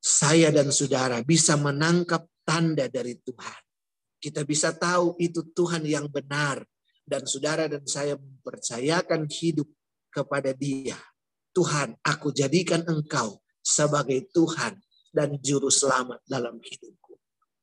Saya 0.00 0.48
dan 0.48 0.72
saudara 0.72 1.20
bisa 1.20 1.60
menangkap 1.60 2.24
tanda 2.48 2.88
dari 2.88 3.20
Tuhan 3.20 3.69
kita 4.20 4.44
bisa 4.44 4.70
tahu 4.76 5.16
itu 5.16 5.40
Tuhan 5.56 5.82
yang 5.88 6.06
benar. 6.06 6.62
Dan 7.02 7.26
saudara 7.26 7.66
dan 7.66 7.82
saya 7.90 8.14
mempercayakan 8.14 9.26
hidup 9.26 9.66
kepada 10.14 10.54
dia. 10.54 10.94
Tuhan, 11.50 11.98
aku 12.06 12.30
jadikan 12.30 12.86
engkau 12.86 13.42
sebagai 13.58 14.30
Tuhan 14.30 14.78
dan 15.10 15.34
Juru 15.42 15.66
Selamat 15.72 16.22
dalam 16.22 16.62
hidupku. 16.62 17.18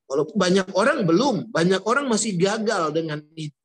Walaupun 0.07 0.35
banyak 0.35 0.67
orang 0.75 1.07
belum, 1.07 1.35
banyak 1.51 1.79
orang 1.87 2.11
masih 2.11 2.35
gagal 2.35 2.91
dengan 2.91 3.23
itu. 3.35 3.55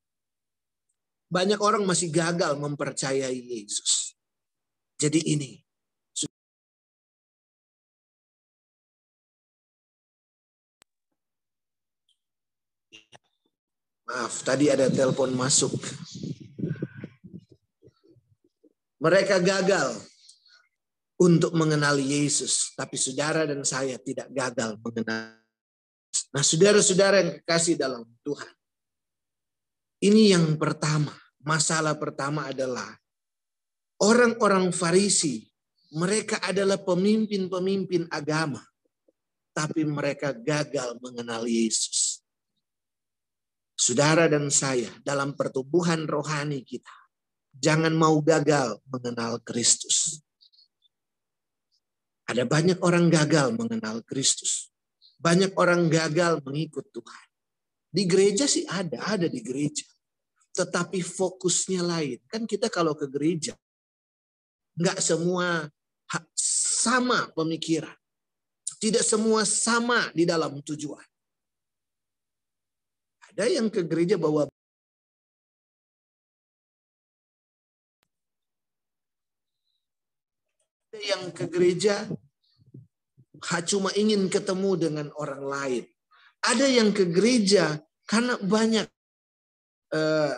Banyak 1.33 1.59
orang 1.59 1.83
masih 1.83 2.13
gagal 2.13 2.55
mempercayai 2.61 3.35
Yesus. 3.35 4.15
Jadi 4.99 5.19
ini, 5.35 5.62
Maaf, 14.13 14.45
tadi 14.45 14.69
ada 14.69 14.93
telepon 14.93 15.33
masuk. 15.33 15.73
Mereka 19.01 19.41
gagal 19.41 20.05
untuk 21.17 21.57
mengenali 21.57 22.05
Yesus, 22.21 22.77
tapi 22.77 23.01
saudara 23.01 23.49
dan 23.49 23.65
saya 23.65 23.97
tidak 23.97 24.29
gagal 24.29 24.77
mengenal. 24.85 25.41
Nah, 26.29 26.45
saudara-saudara 26.45 27.25
yang 27.25 27.33
kasih 27.41 27.81
dalam 27.81 28.05
Tuhan. 28.21 28.53
Ini 30.05 30.37
yang 30.37 30.61
pertama. 30.61 31.17
Masalah 31.41 31.97
pertama 31.97 32.53
adalah 32.53 32.93
orang-orang 33.97 34.77
Farisi. 34.77 35.49
Mereka 35.97 36.45
adalah 36.45 36.77
pemimpin-pemimpin 36.77 38.13
agama, 38.13 38.61
tapi 39.57 39.89
mereka 39.89 40.37
gagal 40.37 41.01
mengenal 41.01 41.49
Yesus. 41.49 42.02
Saudara 43.83 44.31
dan 44.31 44.47
saya 44.55 44.87
dalam 45.03 45.35
pertumbuhan 45.35 46.07
rohani 46.07 46.63
kita. 46.63 46.95
Jangan 47.53 47.91
mau 47.91 48.23
gagal 48.23 48.79
mengenal 48.87 49.43
Kristus. 49.43 50.23
Ada 52.31 52.47
banyak 52.47 52.79
orang 52.81 53.11
gagal 53.11 53.59
mengenal 53.59 54.07
Kristus. 54.07 54.71
Banyak 55.19 55.59
orang 55.59 55.91
gagal 55.91 56.41
mengikut 56.47 56.87
Tuhan. 56.95 57.27
Di 57.93 58.09
gereja 58.09 58.49
sih 58.49 58.65
ada, 58.71 59.03
ada 59.05 59.27
di 59.29 59.43
gereja. 59.43 59.85
Tetapi 60.55 61.03
fokusnya 61.03 61.83
lain. 61.83 62.19
Kan 62.31 62.49
kita 62.49 62.73
kalau 62.73 62.97
ke 62.97 63.11
gereja, 63.11 63.53
nggak 64.79 64.99
semua 65.03 65.69
sama 66.39 67.29
pemikiran. 67.37 67.95
Tidak 68.81 69.05
semua 69.05 69.45
sama 69.45 70.09
di 70.17 70.25
dalam 70.25 70.59
tujuan. 70.65 71.12
Ada 73.33 73.49
yang 73.49 73.73
ke 73.73 73.81
gereja 73.89 74.21
bawa 74.21 74.45
ada 80.93 81.01
yang 81.01 81.33
ke 81.33 81.49
gereja 81.49 82.05
cuma 83.65 83.89
ingin 83.97 84.29
ketemu 84.29 84.71
dengan 84.77 85.09
orang 85.17 85.43
lain. 85.49 85.85
Ada 86.45 86.69
yang 86.69 86.93
ke 86.93 87.09
gereja 87.09 87.81
karena 88.05 88.37
banyak 88.37 88.85
uh, 89.97 90.37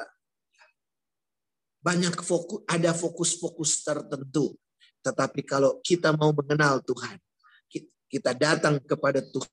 banyak 1.82 2.14
fokus 2.22 2.62
ada 2.70 2.94
fokus-fokus 2.94 3.82
tertentu. 3.82 4.54
Tetapi 5.02 5.42
kalau 5.42 5.82
kita 5.82 6.14
mau 6.14 6.30
mengenal 6.30 6.78
Tuhan, 6.86 7.18
kita 8.06 8.32
datang 8.38 8.78
kepada 8.78 9.18
Tuhan 9.18 9.52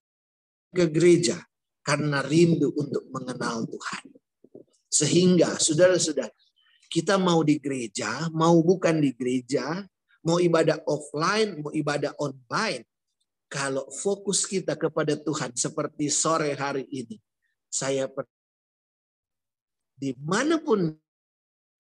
ke 0.72 0.86
gereja 0.88 1.42
karena 1.82 2.22
rindu 2.26 2.74
untuk 2.78 3.10
mengenal 3.10 3.66
Tuhan. 3.66 4.04
Sehingga 4.92 5.58
saudara-saudara, 5.58 6.30
kita 6.92 7.16
mau 7.16 7.40
di 7.42 7.56
gereja, 7.58 8.28
mau 8.36 8.60
bukan 8.60 9.00
di 9.00 9.16
gereja, 9.16 9.82
mau 10.28 10.38
ibadah 10.38 10.84
offline, 10.86 11.64
mau 11.64 11.72
ibadah 11.72 12.12
online. 12.20 12.84
Kalau 13.52 13.88
fokus 13.92 14.48
kita 14.48 14.80
kepada 14.80 15.16
Tuhan 15.16 15.56
seperti 15.56 16.08
sore 16.08 16.56
hari 16.56 16.88
ini, 16.92 17.20
saya 17.68 18.08
di 19.96 20.16
mana 20.18 20.60
pun 20.60 20.92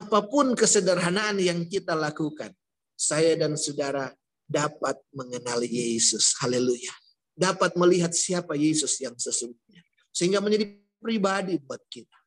apa 0.01 0.19
pun 0.27 0.51
kesederhanaan 0.57 1.39
yang 1.39 1.63
kita 1.67 1.95
lakukan, 1.95 2.51
saya 2.97 3.37
dan 3.39 3.55
saudara 3.55 4.11
dapat 4.51 4.99
mengenali 5.15 5.71
Yesus. 5.71 6.35
Haleluya. 6.43 6.91
Dapat 7.31 7.79
melihat 7.79 8.11
siapa 8.11 8.59
Yesus 8.59 8.99
yang 8.99 9.15
sesungguhnya. 9.15 9.81
Sehingga 10.11 10.43
menjadi 10.43 10.67
pribadi 10.99 11.57
buat 11.57 11.81
kita. 11.87 12.19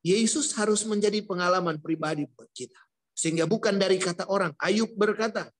Yesus 0.00 0.56
harus 0.56 0.82
menjadi 0.88 1.20
pengalaman 1.24 1.76
pribadi 1.78 2.24
buat 2.24 2.48
kita. 2.56 2.80
Sehingga 3.12 3.44
bukan 3.44 3.76
dari 3.76 4.00
kata 4.00 4.28
orang. 4.32 4.56
Ayub 4.56 4.88
berkata, 4.96 5.52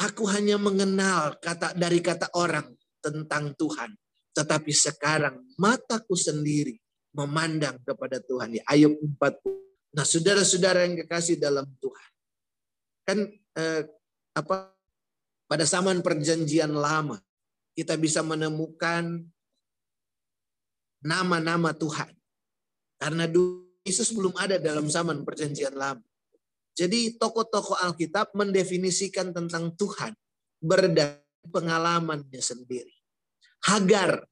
Aku 0.00 0.24
hanya 0.32 0.56
mengenal 0.56 1.36
kata 1.36 1.76
dari 1.76 2.00
kata 2.00 2.32
orang 2.32 2.72
tentang 3.04 3.52
Tuhan. 3.52 3.92
Tetapi 4.32 4.72
sekarang 4.72 5.44
mataku 5.60 6.16
sendiri 6.16 6.72
memandang 7.12 7.76
kepada 7.84 8.16
Tuhan. 8.24 8.56
Ya, 8.56 8.64
Ayub 8.64 8.96
40. 8.96 9.60
Nah 9.92 10.06
saudara-saudara 10.06 10.88
yang 10.88 11.04
kekasih 11.04 11.36
dalam 11.36 11.68
Tuhan 11.82 12.10
kan 13.10 13.18
eh, 13.58 13.82
apa 14.38 14.70
pada 15.50 15.64
zaman 15.66 15.98
perjanjian 15.98 16.70
lama 16.70 17.18
kita 17.74 17.94
bisa 17.96 18.20
menemukan 18.20 19.24
nama-nama 21.00 21.72
Tuhan. 21.72 22.12
Karena 23.00 23.24
Yesus 23.86 24.12
belum 24.12 24.36
ada 24.36 24.60
dalam 24.60 24.86
zaman 24.86 25.24
perjanjian 25.24 25.72
lama. 25.72 26.04
Jadi 26.76 27.16
tokoh-tokoh 27.16 27.80
Alkitab 27.80 28.36
mendefinisikan 28.36 29.32
tentang 29.32 29.72
Tuhan 29.74 30.12
berdasarkan 30.60 31.20
pengalamannya 31.48 32.42
sendiri. 32.44 32.92
Hagar 33.64 34.24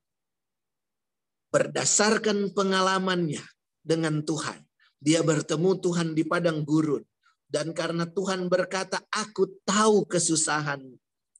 berdasarkan 1.48 2.52
pengalamannya 2.52 3.40
dengan 3.80 4.20
Tuhan. 4.20 4.60
Dia 5.00 5.24
bertemu 5.24 5.80
Tuhan 5.80 6.08
di 6.12 6.24
padang 6.28 6.64
gurun. 6.64 7.04
Dan 7.48 7.72
karena 7.72 8.04
Tuhan 8.04 8.52
berkata, 8.52 9.00
aku 9.08 9.48
tahu 9.64 10.04
kesusahan, 10.04 10.84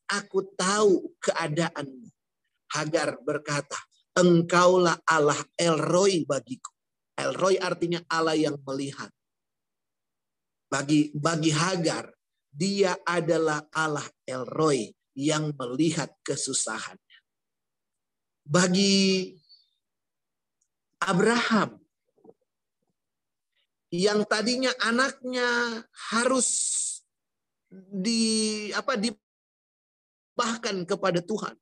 aku 0.08 0.56
tahu 0.56 1.14
keadaanmu. 1.20 2.08
Hagar 2.68 3.20
berkata, 3.24 3.76
engkaulah 4.16 5.00
Allah 5.08 5.38
Elroy 5.56 6.24
bagiku. 6.24 6.72
Elroy 7.16 7.56
artinya 7.56 8.02
Allah 8.08 8.36
yang 8.36 8.56
melihat. 8.64 9.08
Bagi 10.68 11.16
bagi 11.16 11.48
Hagar, 11.48 12.12
dia 12.52 12.92
adalah 13.08 13.64
Allah 13.72 14.04
Elroy 14.28 14.92
yang 15.16 15.56
melihat 15.56 16.12
kesusahannya. 16.20 17.18
Bagi 18.44 19.32
Abraham, 21.00 21.80
yang 23.88 24.28
tadinya 24.28 24.72
anaknya 24.84 25.80
harus 26.12 26.48
di 27.72 28.68
apa 28.72 28.96
di 28.96 29.12
bahkan 30.38 30.86
kepada 30.86 31.18
Tuhan. 31.18 31.58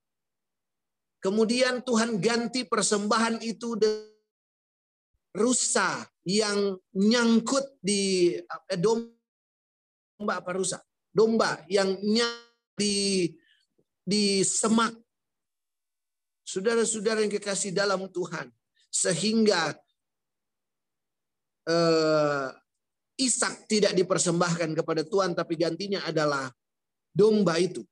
Kemudian 1.24 1.80
Tuhan 1.80 2.20
ganti 2.20 2.68
persembahan 2.68 3.40
itu 3.40 3.80
rusa 5.32 6.04
yang 6.28 6.76
nyangkut 6.92 7.80
di 7.80 8.36
eh, 8.36 8.78
domba 8.78 10.36
apa 10.36 10.52
rusa? 10.52 10.84
Domba 11.08 11.64
yang 11.72 11.96
nyangkut 12.04 12.76
di 12.76 13.32
di 14.04 14.44
semak. 14.44 14.92
Saudara-saudara 16.46 17.26
yang 17.26 17.32
kekasih 17.32 17.74
dalam 17.74 18.06
Tuhan, 18.06 18.54
sehingga 18.86 19.74
uh, 21.66 22.48
Ishak 23.18 23.66
tidak 23.66 23.98
dipersembahkan 23.98 24.78
kepada 24.78 25.02
Tuhan 25.02 25.34
tapi 25.34 25.58
gantinya 25.58 26.06
adalah 26.06 26.46
domba 27.10 27.58
itu. 27.58 27.82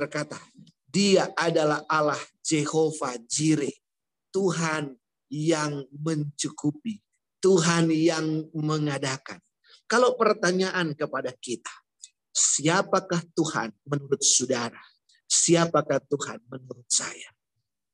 Berkata, 0.00 0.40
dia 0.88 1.28
adalah 1.36 1.84
Allah 1.84 2.16
Jehovah 2.40 3.20
Jireh, 3.28 3.76
Tuhan 4.32 4.96
yang 5.28 5.84
mencukupi, 5.92 7.04
Tuhan 7.44 7.92
yang 7.92 8.48
mengadakan. 8.56 9.44
Kalau 9.84 10.16
pertanyaan 10.16 10.96
kepada 10.96 11.36
kita, 11.36 11.68
siapakah 12.32 13.20
Tuhan 13.36 13.76
menurut 13.84 14.24
saudara? 14.24 14.80
Siapakah 15.28 16.00
Tuhan 16.08 16.40
menurut 16.48 16.88
saya? 16.88 17.28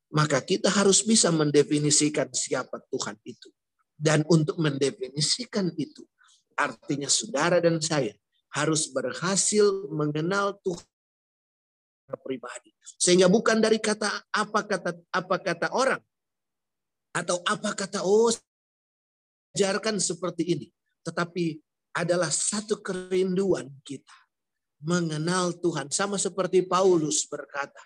Maka 0.07 0.39
kita 0.39 0.71
harus 0.71 1.03
bisa 1.03 1.27
mendefinisikan 1.27 2.31
siapa 2.31 2.79
Tuhan 2.87 3.19
itu. 3.27 3.51
Dan 3.99 4.23
untuk 4.31 4.55
mendefinisikan 4.63 5.75
itu, 5.75 6.07
artinya 6.55 7.11
saudara 7.11 7.59
dan 7.59 7.83
saya 7.83 8.15
harus 8.55 8.87
berhasil 8.95 9.91
mengenal 9.91 10.55
Tuhan 10.63 10.87
pribadi. 12.15 12.71
Sehingga 12.95 13.27
bukan 13.27 13.59
dari 13.59 13.83
kata 13.83 14.07
apa 14.31 14.63
kata 14.63 14.95
apa 15.11 15.35
kata 15.43 15.67
orang 15.75 15.99
atau 17.11 17.43
apa 17.43 17.75
kata 17.75 18.07
oh 18.07 18.31
ajarkan 19.57 19.97
seperti 19.97 20.43
ini, 20.53 20.67
tetapi 21.01 21.57
adalah 21.97 22.29
satu 22.29 22.77
kerinduan 22.79 23.73
kita 23.81 24.13
mengenal 24.85 25.57
Tuhan 25.57 25.89
sama 25.89 26.21
seperti 26.21 26.61
Paulus 26.61 27.25
berkata, 27.25 27.81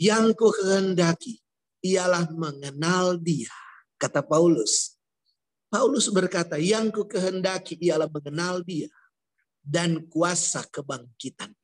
yang 0.00 0.32
ku 0.32 0.48
kehendaki 0.48 1.44
ialah 1.84 2.24
mengenal 2.32 3.20
dia. 3.20 3.52
Kata 4.00 4.24
Paulus. 4.24 4.96
Paulus 5.68 6.08
berkata, 6.08 6.56
yang 6.56 6.88
ku 6.88 7.04
kehendaki 7.04 7.76
ialah 7.84 8.08
mengenal 8.08 8.64
dia 8.64 8.88
dan 9.60 10.00
kuasa 10.08 10.64
kebangkitannya. 10.68 11.63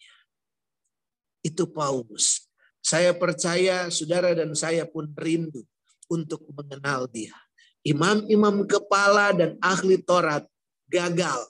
Itu 1.40 1.68
Paulus. 1.68 2.48
Saya 2.80 3.12
percaya 3.12 3.92
saudara 3.92 4.32
dan 4.32 4.56
saya 4.56 4.88
pun 4.88 5.12
rindu 5.12 5.64
untuk 6.08 6.44
mengenal 6.52 7.06
dia. 7.08 7.36
Imam-imam 7.84 8.64
kepala 8.68 9.32
dan 9.32 9.56
ahli 9.60 10.00
Taurat 10.00 10.44
gagal. 10.88 11.40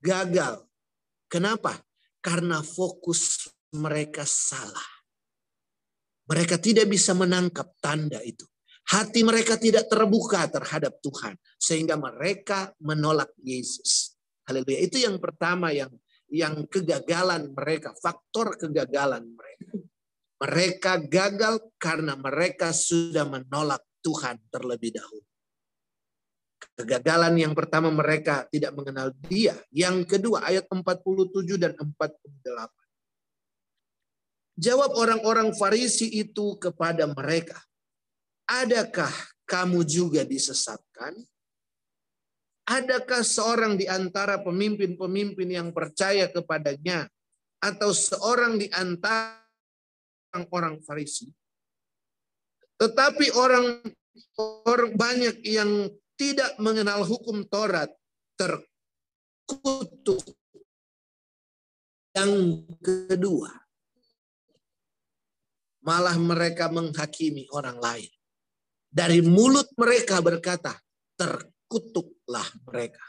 Gagal. 0.00 0.64
Kenapa? 1.28 1.80
Karena 2.20 2.60
fokus 2.60 3.48
mereka 3.72 4.24
salah. 4.24 4.90
Mereka 6.28 6.60
tidak 6.60 6.92
bisa 6.92 7.16
menangkap 7.16 7.72
tanda 7.80 8.20
itu. 8.20 8.44
Hati 8.88 9.20
mereka 9.20 9.60
tidak 9.60 9.88
terbuka 9.88 10.48
terhadap 10.48 11.00
Tuhan. 11.00 11.36
Sehingga 11.56 11.96
mereka 11.96 12.72
menolak 12.80 13.32
Yesus. 13.40 14.16
Haleluya. 14.48 14.80
Itu 14.80 15.00
yang 15.00 15.20
pertama 15.20 15.72
yang 15.72 15.92
yang 16.28 16.68
kegagalan 16.68 17.52
mereka. 17.52 17.96
Faktor 17.96 18.56
kegagalan 18.60 19.24
mereka. 19.32 19.72
Mereka 20.38 20.92
gagal 21.10 21.74
karena 21.80 22.14
mereka 22.14 22.70
sudah 22.70 23.26
menolak 23.26 23.82
Tuhan 24.04 24.38
terlebih 24.54 24.94
dahulu. 24.94 25.26
Kegagalan 26.78 27.34
yang 27.34 27.58
pertama 27.58 27.90
mereka 27.90 28.46
tidak 28.54 28.70
mengenal 28.70 29.10
dia. 29.26 29.58
Yang 29.74 30.14
kedua 30.14 30.46
ayat 30.46 30.70
47 30.70 31.58
dan 31.58 31.74
48. 31.74 32.70
Jawab 34.58 34.90
orang-orang 34.94 35.54
Farisi 35.54 36.06
itu 36.18 36.54
kepada 36.58 37.06
mereka. 37.10 37.58
Adakah 38.46 39.10
kamu 39.46 39.82
juga 39.86 40.22
disesatkan? 40.22 41.18
Adakah 42.68 43.24
seorang 43.24 43.80
di 43.80 43.88
antara 43.88 44.44
pemimpin-pemimpin 44.44 45.48
yang 45.48 45.72
percaya 45.72 46.28
kepadanya 46.28 47.08
atau 47.64 47.96
seorang 47.96 48.60
di 48.60 48.68
antara 48.68 49.40
orang-orang 50.36 50.76
Farisi? 50.84 51.32
Tetapi 52.76 53.32
orang 53.32 53.80
orang 54.68 54.92
banyak 54.92 55.40
yang 55.48 55.88
tidak 56.20 56.60
mengenal 56.60 57.08
hukum 57.08 57.40
Taurat 57.48 57.88
terkutuk. 58.36 60.22
Yang 62.12 62.68
kedua, 62.84 63.48
malah 65.88 66.20
mereka 66.20 66.68
menghakimi 66.68 67.48
orang 67.54 67.80
lain. 67.80 68.12
Dari 68.92 69.24
mulut 69.24 69.72
mereka 69.78 70.20
berkata, 70.20 70.76
terkutuklah 72.28 72.48
mereka. 72.68 73.04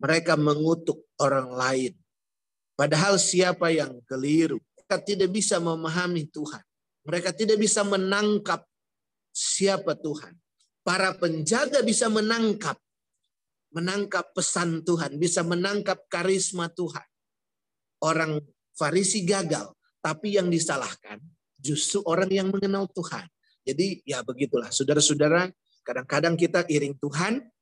Mereka 0.00 0.32
mengutuk 0.40 0.98
orang 1.20 1.52
lain. 1.52 1.92
Padahal 2.74 3.20
siapa 3.20 3.70
yang 3.70 4.02
keliru, 4.08 4.58
mereka 4.74 4.96
tidak 5.04 5.30
bisa 5.30 5.62
memahami 5.62 6.26
Tuhan. 6.26 6.64
Mereka 7.06 7.30
tidak 7.36 7.60
bisa 7.60 7.86
menangkap 7.86 8.66
siapa 9.30 9.94
Tuhan. 9.94 10.34
Para 10.82 11.14
penjaga 11.14 11.84
bisa 11.84 12.10
menangkap 12.10 12.76
menangkap 13.74 14.30
pesan 14.34 14.86
Tuhan, 14.86 15.18
bisa 15.18 15.42
menangkap 15.42 15.98
karisma 16.06 16.70
Tuhan. 16.70 17.06
Orang 18.02 18.42
Farisi 18.74 19.22
gagal, 19.22 19.70
tapi 20.02 20.34
yang 20.34 20.50
disalahkan 20.50 21.22
justru 21.58 22.02
orang 22.10 22.26
yang 22.26 22.50
mengenal 22.50 22.90
Tuhan. 22.90 23.22
Jadi 23.62 24.02
ya 24.02 24.22
begitulah, 24.26 24.70
saudara-saudara, 24.74 25.46
kadang-kadang 25.86 26.34
kita 26.34 26.66
iring 26.66 26.98
Tuhan, 26.98 27.53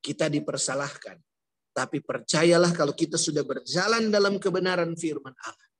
kita 0.00 0.26
dipersalahkan. 0.32 1.16
Tapi 1.70 2.02
percayalah 2.02 2.74
kalau 2.74 2.92
kita 2.92 3.14
sudah 3.14 3.46
berjalan 3.46 4.10
dalam 4.10 4.42
kebenaran 4.42 4.98
firman 4.98 5.32
Allah. 5.46 5.70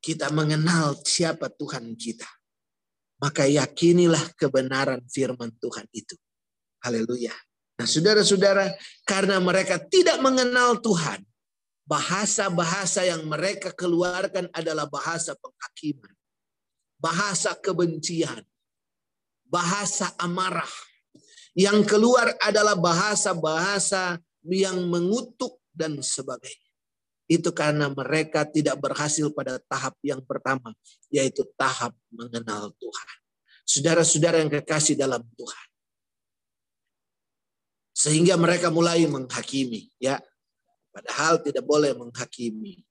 Kita 0.00 0.32
mengenal 0.32 1.00
siapa 1.04 1.52
Tuhan 1.52 1.92
kita 1.98 2.28
maka 3.24 3.48
yakinilah 3.48 4.36
kebenaran 4.36 5.00
firman 5.08 5.48
Tuhan 5.56 5.88
itu. 5.96 6.12
Haleluya. 6.84 7.32
Nah, 7.80 7.88
saudara-saudara, 7.88 8.70
karena 9.08 9.40
mereka 9.40 9.80
tidak 9.80 10.20
mengenal 10.20 10.78
Tuhan, 10.84 11.24
bahasa-bahasa 11.88 13.08
yang 13.08 13.24
mereka 13.24 13.72
keluarkan 13.72 14.52
adalah 14.52 14.84
bahasa 14.84 15.32
penghakiman, 15.40 16.12
bahasa 17.00 17.56
kebencian, 17.56 18.44
bahasa 19.48 20.12
amarah. 20.20 20.70
Yang 21.54 21.86
keluar 21.86 22.34
adalah 22.42 22.74
bahasa-bahasa 22.74 24.18
yang 24.42 24.90
mengutuk 24.90 25.62
dan 25.70 26.02
sebagainya. 26.02 26.70
Itu 27.24 27.54
karena 27.56 27.88
mereka 27.88 28.44
tidak 28.44 28.76
berhasil 28.82 29.32
pada 29.32 29.56
tahap 29.64 29.96
yang 30.04 30.20
pertama, 30.20 30.74
yaitu 31.08 31.46
tahap 31.56 31.96
mengenal 32.12 32.74
Tuhan. 32.76 33.08
Saudara-saudara 33.64 34.44
yang 34.44 34.52
kekasih 34.52 34.98
dalam 34.98 35.24
Tuhan. 35.38 35.66
Sehingga 37.94 38.36
mereka 38.36 38.68
mulai 38.68 39.06
menghakimi, 39.08 39.88
ya. 39.96 40.20
Padahal 40.92 41.40
tidak 41.40 41.64
boleh 41.64 41.96
menghakimi. 41.96 42.84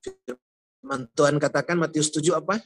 Firman 0.00 1.10
Tuhan 1.12 1.36
katakan 1.36 1.76
Matius 1.76 2.08
7 2.08 2.40
apa? 2.40 2.62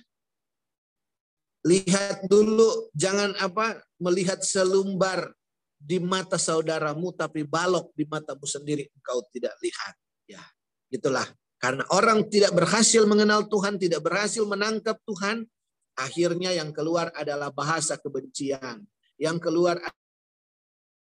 Lihat 1.63 2.27
dulu, 2.27 2.91
jangan 2.95 3.39
apa 3.39 3.79
melihat 4.03 4.43
selumbar 4.43 5.31
di 5.79 6.03
mata 6.03 6.39
saudaramu, 6.39 7.15
tapi 7.15 7.47
balok 7.47 7.95
di 7.95 8.03
matamu 8.07 8.47
sendiri 8.47 8.91
engkau 8.91 9.23
tidak 9.31 9.55
lihat. 9.63 9.95
Ya, 10.27 10.43
Itulah 10.93 11.25
karena 11.57 11.89
orang 11.89 12.29
tidak 12.29 12.53
berhasil 12.53 13.07
mengenal 13.09 13.49
Tuhan, 13.49 13.81
tidak 13.81 14.05
berhasil 14.05 14.45
menangkap 14.45 15.01
Tuhan, 15.09 15.49
akhirnya 15.97 16.53
yang 16.53 16.75
keluar 16.75 17.09
adalah 17.17 17.49
bahasa 17.49 17.97
kebencian. 17.97 18.85
Yang 19.17 19.39
keluar 19.41 19.81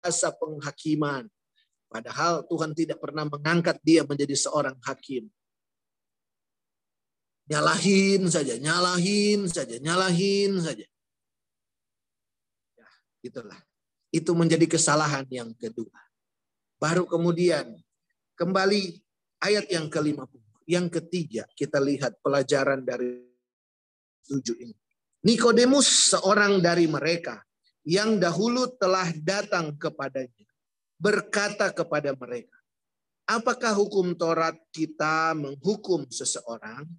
bahasa 0.01 0.33
penghakiman. 0.35 1.31
Padahal 1.87 2.43
Tuhan 2.51 2.75
tidak 2.75 2.99
pernah 2.99 3.23
mengangkat 3.23 3.79
dia 3.79 4.03
menjadi 4.03 4.35
seorang 4.35 4.75
hakim. 4.83 5.31
Nyalahin 7.47 8.27
saja, 8.27 8.59
nyalahin 8.59 9.47
saja, 9.47 9.79
nyalahin 9.79 10.59
saja. 10.59 10.83
Ya, 12.75 12.87
itulah. 13.23 13.59
Itu 14.11 14.35
menjadi 14.35 14.67
kesalahan 14.67 15.27
yang 15.31 15.55
kedua. 15.55 15.95
Baru 16.77 17.07
kemudian 17.07 17.71
kembali 18.35 18.99
Ayat 19.37 19.69
yang 19.69 19.85
kelima, 19.85 20.25
yang 20.65 20.89
ketiga 20.89 21.45
kita 21.53 21.77
lihat 21.77 22.17
pelajaran 22.25 22.81
dari 22.81 23.21
tujuh 24.25 24.57
ini. 24.57 24.73
Nikodemus 25.21 26.17
seorang 26.17 26.57
dari 26.57 26.89
mereka 26.89 27.45
yang 27.85 28.17
dahulu 28.17 28.65
telah 28.81 29.13
datang 29.21 29.77
kepadanya 29.77 30.49
berkata 30.97 31.69
kepada 31.69 32.17
mereka, 32.17 32.57
apakah 33.29 33.77
hukum 33.77 34.17
Taurat 34.17 34.57
kita 34.73 35.37
menghukum 35.37 36.09
seseorang 36.09 36.89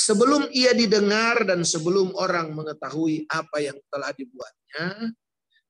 sebelum 0.00 0.48
ia 0.48 0.72
didengar 0.72 1.44
dan 1.44 1.60
sebelum 1.60 2.16
orang 2.16 2.56
mengetahui 2.56 3.28
apa 3.28 3.60
yang 3.60 3.76
telah 3.92 4.10
dibuatnya? 4.16 5.12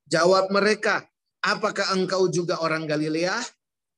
Jawab 0.07 0.55
mereka, 0.55 1.03
apakah 1.43 1.99
engkau 1.99 2.31
juga 2.31 2.63
orang 2.63 2.87
Galilea? 2.87 3.35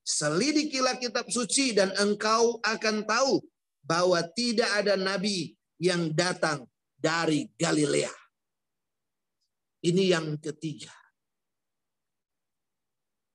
Selidikilah 0.03 0.97
kitab 0.99 1.29
suci 1.29 1.71
dan 1.77 1.93
engkau 2.01 2.59
akan 2.65 3.05
tahu 3.05 3.39
bahwa 3.85 4.19
tidak 4.33 4.67
ada 4.83 4.97
nabi 4.97 5.53
yang 5.77 6.11
datang 6.11 6.65
dari 6.97 7.47
Galilea. 7.55 8.11
Ini 9.83 10.03
yang 10.17 10.39
ketiga. 10.39 10.91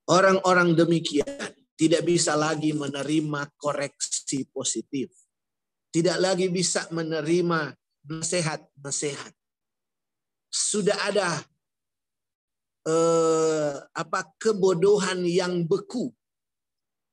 Orang-orang 0.09 0.73
demikian 0.73 1.53
tidak 1.77 2.03
bisa 2.09 2.33
lagi 2.33 2.73
menerima 2.73 3.53
koreksi 3.61 4.49
positif. 4.49 5.28
Tidak 5.88 6.18
lagi 6.20 6.53
bisa 6.53 6.85
menerima 6.92 7.72
nasihat-nasihat. 8.09 9.33
Sudah 10.48 10.96
ada 11.09 11.29
eh, 12.88 13.74
apa 13.92 14.20
kebodohan 14.40 15.24
yang 15.24 15.64
beku 15.64 16.12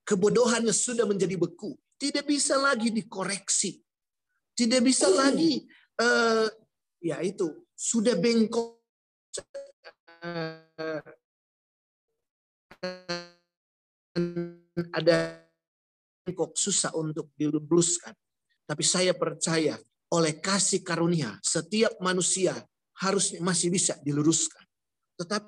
Kebodohannya 0.05 0.69
sudah 0.69 1.09
menjadi 1.09 1.33
beku. 1.33 1.73
Tidak 1.97 2.21
bisa 2.29 2.61
lagi 2.61 2.93
dikoreksi. 2.93 3.81
Tidak 4.55 4.79
bisa 4.85 5.11
lagi, 5.11 5.67
uh, 5.99 6.47
ya 7.03 7.19
itu, 7.19 7.51
sudah 7.75 8.15
bengkok. 8.15 8.79
Ada 14.95 15.43
bengkok 16.23 16.55
susah 16.55 16.95
untuk 16.95 17.35
diluruskan. 17.35 18.15
Tapi 18.65 18.83
saya 18.83 19.13
percaya 19.13 19.77
oleh 20.09 20.37
kasih 20.41 20.81
karunia 20.81 21.37
setiap 21.45 21.93
manusia 22.01 22.53
harus 22.97 23.37
masih 23.37 23.69
bisa 23.69 23.93
diluruskan. 24.01 24.63
Tetapi 25.21 25.47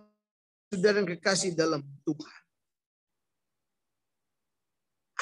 saudara 0.73 0.99
yang 1.01 1.09
kekasih 1.17 1.55
dalam 1.55 1.81
Tuhan 2.03 2.37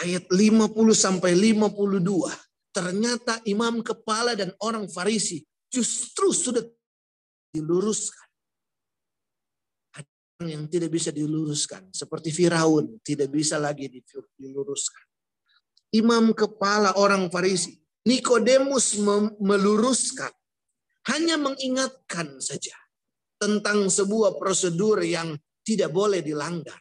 ayat 0.04 0.28
50 0.28 0.76
sampai 0.92 1.32
52 1.38 2.76
ternyata 2.76 3.40
imam 3.48 3.80
kepala 3.80 4.36
dan 4.36 4.52
orang 4.60 4.92
Farisi 4.92 5.40
justru 5.72 6.36
sudah 6.36 6.64
diluruskan. 7.56 8.28
Ada 9.96 10.52
yang 10.52 10.68
tidak 10.68 10.92
bisa 10.92 11.16
diluruskan 11.16 11.88
seperti 11.96 12.36
Firaun 12.36 13.00
tidak 13.00 13.32
bisa 13.32 13.56
lagi 13.56 13.88
diluruskan. 14.36 15.04
Imam 15.96 16.36
kepala 16.36 17.00
orang 17.00 17.32
Farisi 17.32 17.80
Nikodemus 18.06 19.02
meluruskan 19.42 20.30
hanya 21.10 21.42
mengingatkan 21.42 22.38
saja 22.38 22.78
tentang 23.42 23.90
sebuah 23.90 24.38
prosedur 24.38 25.02
yang 25.02 25.34
tidak 25.66 25.90
boleh 25.90 26.22
dilanggar 26.22 26.78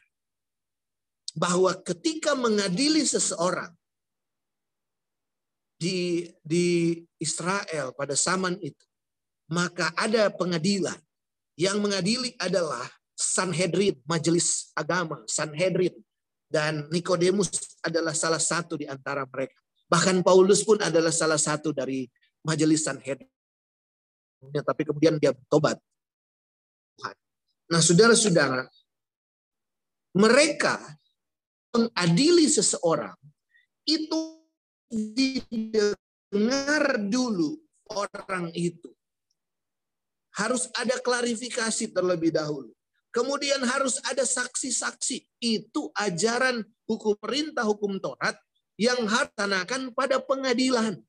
bahwa 1.35 1.75
ketika 1.81 2.37
mengadili 2.37 3.03
seseorang 3.03 3.73
di 5.75 6.29
di 6.39 7.01
Israel 7.19 7.91
pada 7.91 8.15
zaman 8.15 8.55
itu, 8.63 8.85
maka 9.51 9.91
ada 9.97 10.31
pengadilan. 10.31 10.97
Yang 11.55 11.77
mengadili 11.79 12.31
adalah 12.35 12.83
Sanhedrin, 13.15 13.95
majelis 14.03 14.75
agama, 14.75 15.23
Sanhedrin. 15.23 15.95
Dan 16.45 16.87
Nikodemus 16.91 17.79
adalah 17.79 18.11
salah 18.11 18.39
satu 18.39 18.75
di 18.75 18.85
antara 18.85 19.23
mereka. 19.23 19.64
Bahkan 19.85 20.25
Paulus 20.25 20.65
pun 20.65 20.81
adalah 20.81 21.13
salah 21.13 21.37
satu 21.37 21.69
dari 21.69 22.09
majelis 22.41 22.85
Sanhedrin. 22.85 23.29
Tapi 24.45 24.81
kemudian 24.85 25.17
dia 25.21 25.33
bertobat. 25.33 25.77
Nah 27.65 27.81
saudara-saudara, 27.81 28.69
mereka 30.13 30.77
mengadili 31.73 32.45
seseorang 32.45 33.17
itu 33.85 34.45
didengar 34.89 36.97
dulu 37.09 37.57
orang 37.89 38.53
itu. 38.53 38.93
Harus 40.35 40.67
ada 40.75 40.99
klarifikasi 40.99 41.95
terlebih 41.95 42.35
dahulu. 42.35 42.75
Kemudian 43.09 43.63
harus 43.63 43.95
ada 44.03 44.27
saksi-saksi. 44.27 45.23
Itu 45.39 45.87
ajaran 45.95 46.59
hukum 46.83 47.15
perintah 47.15 47.63
hukum 47.63 47.95
Taurat 48.03 48.35
yang 48.75 49.07
harus 49.07 49.91
pada 49.95 50.19
pengadilan. 50.19 50.99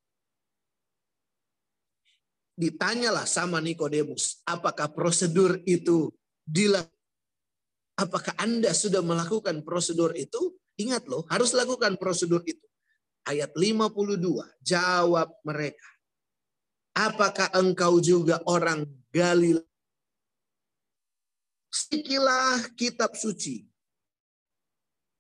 Ditanyalah 2.56 3.28
sama 3.28 3.60
Nikodemus, 3.60 4.40
apakah 4.48 4.88
prosedur 4.88 5.60
itu 5.68 6.08
dilakukan? 6.46 6.94
Apakah 7.96 8.36
Anda 8.36 8.76
sudah 8.76 9.00
melakukan 9.00 9.64
prosedur 9.64 10.12
itu? 10.12 10.52
Ingat 10.76 11.08
loh, 11.08 11.24
harus 11.32 11.56
lakukan 11.56 11.96
prosedur 11.96 12.44
itu. 12.44 12.60
Ayat 13.24 13.56
52, 13.56 14.44
jawab 14.60 15.32
mereka. 15.40 15.88
Apakah 16.92 17.48
engkau 17.56 17.96
juga 18.04 18.44
orang 18.44 18.84
Galilea? 19.08 19.64
Sikilah 21.72 22.72
kitab 22.76 23.16
suci. 23.16 23.64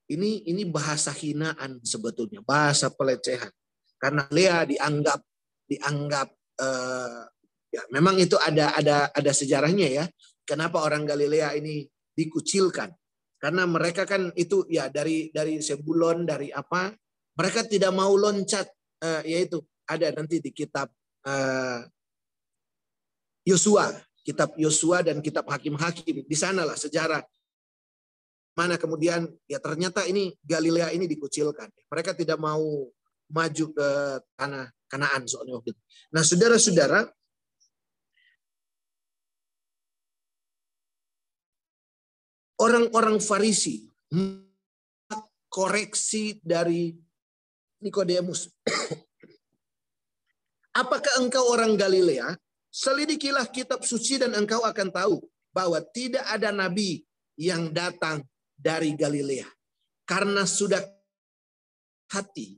Ini 0.06 0.46
ini 0.46 0.62
bahasa 0.70 1.10
hinaan 1.10 1.82
sebetulnya, 1.82 2.38
bahasa 2.46 2.94
pelecehan. 2.94 3.50
Karena 3.98 4.22
Lea 4.30 4.62
dianggap 4.62 5.20
dianggap 5.66 6.28
uh, 6.62 7.26
ya 7.74 7.82
memang 7.90 8.14
itu 8.22 8.38
ada 8.38 8.70
ada 8.78 9.10
ada 9.10 9.32
sejarahnya 9.34 9.88
ya. 9.90 10.04
Kenapa 10.46 10.78
orang 10.86 11.02
Galilea 11.02 11.58
ini 11.58 11.82
dikucilkan? 12.14 12.94
Karena 13.36 13.66
mereka 13.66 14.06
kan 14.06 14.30
itu 14.38 14.62
ya 14.70 14.86
dari 14.88 15.34
dari 15.34 15.58
Sebulon 15.58 16.22
dari 16.22 16.54
apa? 16.54 16.94
Mereka 17.36 17.66
tidak 17.66 17.90
mau 17.90 18.14
loncat 18.14 18.70
uh, 19.02 19.22
yaitu 19.26 19.58
ada 19.90 20.14
nanti 20.14 20.38
di 20.38 20.54
kitab 20.54 20.86
uh, 21.26 21.82
Yosua, 23.42 23.90
kitab 24.22 24.54
Yosua 24.54 25.02
dan 25.02 25.18
kitab 25.18 25.46
Hakim-Hakim. 25.50 26.26
Di 26.26 26.36
sanalah 26.38 26.74
sejarah 26.74 27.22
mana 28.56 28.80
kemudian 28.80 29.28
ya 29.44 29.60
ternyata 29.60 30.08
ini 30.08 30.32
Galilea 30.40 30.96
ini 30.96 31.04
dikucilkan. 31.04 31.68
Mereka 31.92 32.16
tidak 32.16 32.40
mau 32.40 32.88
maju 33.28 33.66
ke 33.76 33.88
tanah 34.34 34.72
Kanaan 34.86 35.26
soalnya 35.26 35.58
waktu 35.58 35.74
itu. 35.74 35.82
Nah, 36.14 36.22
saudara-saudara, 36.22 37.00
orang-orang 42.62 43.18
Farisi 43.18 43.90
koreksi 45.50 46.38
dari 46.38 46.94
Nikodemus. 47.82 48.46
Apakah 50.80 51.18
engkau 51.18 51.50
orang 51.50 51.74
Galilea? 51.74 52.36
Selidikilah 52.70 53.48
kitab 53.48 53.82
suci 53.82 54.20
dan 54.20 54.36
engkau 54.36 54.62
akan 54.62 54.92
tahu 54.92 55.16
bahwa 55.50 55.80
tidak 55.90 56.22
ada 56.28 56.52
nabi 56.52 57.02
yang 57.40 57.72
datang 57.72 58.20
dari 58.56 58.96
Galilea. 58.96 59.46
Karena 60.08 60.48
sudah 60.48 60.80
hati 62.10 62.56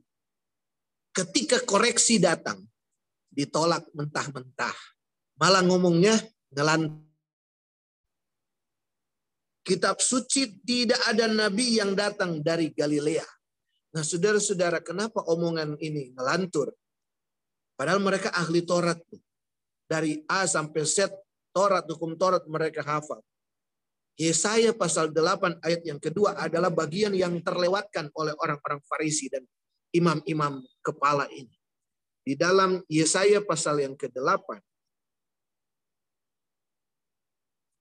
ketika 1.13 1.59
koreksi 1.67 2.17
datang 2.17 2.63
ditolak 3.29 3.85
mentah-mentah. 3.93 4.75
Malah 5.39 5.63
ngomongnya 5.63 6.19
ngelan 6.51 7.09
Kitab 9.69 10.01
suci 10.01 10.65
tidak 10.65 10.97
ada 11.05 11.29
nabi 11.29 11.77
yang 11.77 11.93
datang 11.93 12.41
dari 12.41 12.73
Galilea. 12.73 13.21
Nah, 13.93 14.01
saudara-saudara, 14.01 14.81
kenapa 14.81 15.21
omongan 15.29 15.77
ini 15.77 16.09
melantur? 16.09 16.73
Padahal 17.77 18.01
mereka 18.01 18.33
ahli 18.33 18.65
Taurat. 18.65 18.97
Dari 19.85 20.25
A 20.25 20.49
sampai 20.49 20.85
Z, 20.89 21.13
Taurat, 21.53 21.85
hukum 21.85 22.17
Taurat 22.17 22.41
mereka 22.49 22.81
hafal. 22.81 23.21
Yesaya 24.19 24.75
pasal 24.75 25.15
8 25.15 25.63
ayat 25.63 25.81
yang 25.87 25.95
kedua 25.95 26.35
adalah 26.35 26.67
bagian 26.67 27.15
yang 27.15 27.39
terlewatkan 27.39 28.11
oleh 28.19 28.35
orang-orang 28.35 28.83
Farisi 28.83 29.31
dan 29.31 29.47
imam-imam 29.95 30.59
kepala 30.83 31.23
ini. 31.31 31.55
Di 32.27 32.35
dalam 32.35 32.83
Yesaya 32.91 33.39
pasal 33.39 33.79
yang 33.79 33.95
ke-8 33.95 34.59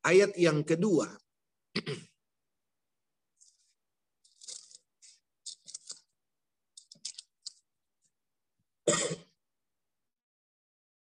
ayat 0.07 0.33
yang 0.39 0.63
kedua 0.63 1.11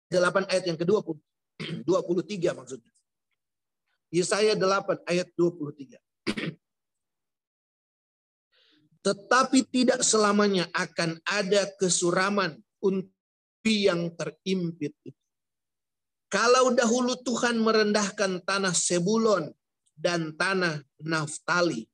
delapan 0.09 0.43
ayat 0.49 0.65
yang 0.65 0.79
kedua 0.79 1.05
pun 1.05 1.21
dua 1.87 2.01
puluh 2.01 2.25
tiga 2.25 2.57
maksudnya. 2.57 2.89
Yesaya 4.09 4.57
delapan 4.57 4.97
ayat 5.05 5.29
dua 5.37 5.53
puluh 5.53 5.73
tiga. 5.73 6.01
Tetapi 8.99 9.63
tidak 9.69 10.03
selamanya 10.03 10.67
akan 10.75 11.21
ada 11.23 11.69
kesuraman 11.79 12.59
untuk 12.83 13.13
yang 13.63 14.09
terimpit 14.17 14.91
itu. 15.05 15.21
Kalau 16.25 16.73
dahulu 16.73 17.13
Tuhan 17.21 17.61
merendahkan 17.61 18.41
tanah 18.41 18.73
Sebulon 18.73 19.53
dan 19.93 20.33
tanah 20.33 20.81
Naftali. 21.05 21.85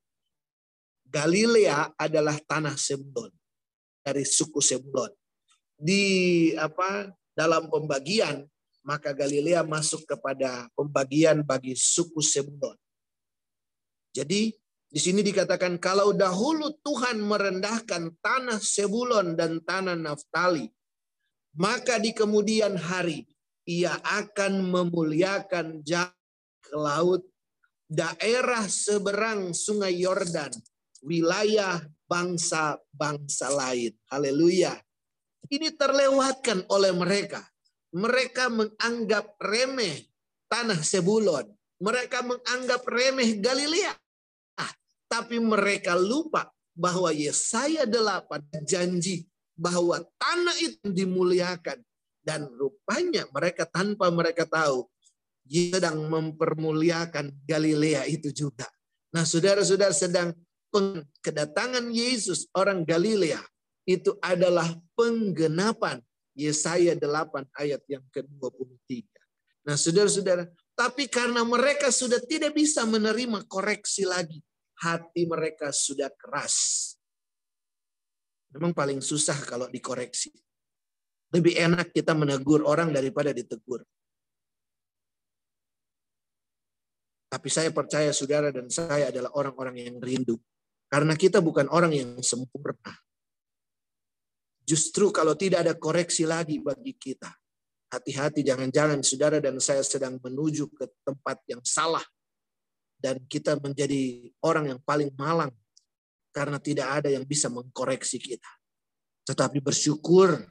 Galilea 1.03 1.95
adalah 1.99 2.39
tanah 2.43 2.79
Sebulon 2.79 3.31
dari 3.99 4.23
suku 4.23 4.63
Sebulon. 4.63 5.11
Di 5.75 6.51
apa 6.55 7.11
dalam 7.35 7.67
pembagian 7.67 8.47
maka 8.85 9.11
Galilea 9.11 9.65
masuk 9.65 10.05
kepada 10.05 10.69
pembagian 10.77 11.41
bagi 11.41 11.73
suku 11.73 12.21
Sebulon. 12.21 12.77
Jadi 14.13 14.53
di 14.85 14.99
sini 15.01 15.25
dikatakan 15.25 15.81
kalau 15.81 16.13
dahulu 16.13 16.71
Tuhan 16.85 17.19
merendahkan 17.19 18.13
tanah 18.21 18.61
Sebulon 18.61 19.33
dan 19.33 19.59
tanah 19.65 19.97
Naftali, 19.97 20.69
maka 21.57 21.97
di 21.97 22.13
kemudian 22.13 22.77
hari 22.77 23.25
ia 23.65 23.97
akan 24.05 24.61
memuliakan 24.69 25.81
jalan 25.81 26.13
ke 26.61 26.73
laut 26.77 27.25
daerah 27.89 28.69
seberang 28.69 29.51
sungai 29.51 29.97
Yordan, 29.97 30.53
wilayah 31.01 31.81
bangsa-bangsa 32.05 33.49
lain. 33.49 33.93
Haleluya. 34.09 34.77
Ini 35.49 35.73
terlewatkan 35.77 36.65
oleh 36.69 36.93
mereka. 36.93 37.45
Mereka 37.95 38.51
menganggap 38.51 39.39
remeh 39.39 40.03
tanah 40.51 40.83
Sebulon. 40.83 41.47
Mereka 41.79 42.27
menganggap 42.27 42.83
remeh 42.83 43.39
Galilea. 43.39 43.95
Ah, 44.59 44.71
tapi 45.07 45.39
mereka 45.39 45.95
lupa 45.95 46.51
bahwa 46.75 47.15
Yesaya 47.15 47.87
8 47.87 48.67
janji 48.67 49.23
bahwa 49.55 50.03
tanah 50.19 50.55
itu 50.59 50.91
dimuliakan. 50.91 51.79
Dan 52.25 52.49
rupanya 52.57 53.29
mereka 53.29 53.69
tanpa 53.69 54.09
mereka 54.09 54.49
tahu 54.49 54.89
sedang 55.45 56.09
mempermuliakan 56.09 57.45
Galilea 57.45 58.09
itu 58.09 58.33
juga. 58.33 58.65
Nah, 59.13 59.23
saudara-saudara 59.23 59.93
sedang 59.93 60.33
kedatangan 61.21 61.87
Yesus 61.93 62.49
orang 62.51 62.83
Galilea 62.83 63.39
itu 63.85 64.17
adalah 64.19 64.73
penggenapan 64.97 66.01
Yesaya 66.35 66.93
8 66.93 67.47
ayat 67.55 67.81
yang 67.87 68.03
ke-23. 68.11 69.07
Nah, 69.65 69.79
saudara-saudara, 69.79 70.45
tapi 70.75 71.07
karena 71.07 71.41
mereka 71.47 71.89
sudah 71.89 72.19
tidak 72.19 72.51
bisa 72.51 72.83
menerima 72.83 73.47
koreksi 73.47 74.03
lagi, 74.03 74.43
hati 74.83 75.23
mereka 75.23 75.71
sudah 75.71 76.11
keras. 76.11 76.91
Memang 78.51 78.75
paling 78.75 78.99
susah 78.99 79.35
kalau 79.47 79.71
dikoreksi. 79.71 80.35
Lebih 81.31 81.55
enak 81.55 81.95
kita 81.95 82.11
menegur 82.11 82.63
orang 82.67 82.91
daripada 82.91 83.31
ditegur. 83.31 83.83
Tapi 87.31 87.49
saya 87.51 87.71
percaya 87.71 88.15
saudara 88.15 88.47
dan 88.51 88.71
saya 88.71 89.11
adalah 89.11 89.31
orang-orang 89.35 89.75
yang 89.79 89.97
rindu. 89.99 90.39
Karena 90.87 91.19
kita 91.19 91.43
bukan 91.43 91.67
orang 91.67 91.91
yang 91.91 92.11
sempurna. 92.23 92.95
Justru 94.65 95.13
kalau 95.13 95.37
tidak 95.37 95.61
ada 95.61 95.73
koreksi 95.77 96.25
lagi 96.25 96.57
bagi 96.57 96.97
kita, 96.97 97.29
hati-hati 97.93 98.41
jangan-jangan 98.41 99.05
saudara 99.05 99.37
dan 99.37 99.61
saya 99.61 99.85
sedang 99.85 100.17
menuju 100.17 100.73
ke 100.73 100.89
tempat 101.05 101.37
yang 101.45 101.61
salah 101.61 102.01
dan 102.97 103.21
kita 103.29 103.61
menjadi 103.61 104.33
orang 104.41 104.73
yang 104.73 104.81
paling 104.81 105.13
malang 105.13 105.53
karena 106.33 106.57
tidak 106.57 106.89
ada 106.89 107.13
yang 107.13 107.23
bisa 107.23 107.47
mengkoreksi 107.47 108.17
kita. 108.17 108.49
Tetapi 109.29 109.61
bersyukur 109.61 110.41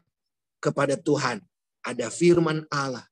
kepada 0.63 0.95
Tuhan, 0.97 1.43
ada 1.85 2.07
firman 2.09 2.65
Allah, 2.73 3.05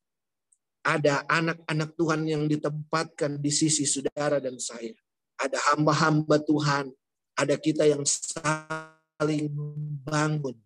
ada 0.83 1.23
anak-anak 1.29 1.91
Tuhan 1.95 2.21
yang 2.27 2.43
ditempatkan 2.49 3.39
di 3.39 3.51
sisi 3.53 3.85
saudara 3.85 4.41
dan 4.41 4.57
saya. 4.57 4.95
Ada 5.37 5.59
hamba-hamba 5.75 6.39
Tuhan, 6.43 6.91
ada 7.37 7.55
kita 7.59 7.85
yang 7.87 8.03
saling 8.07 9.51
membangun, 9.53 10.57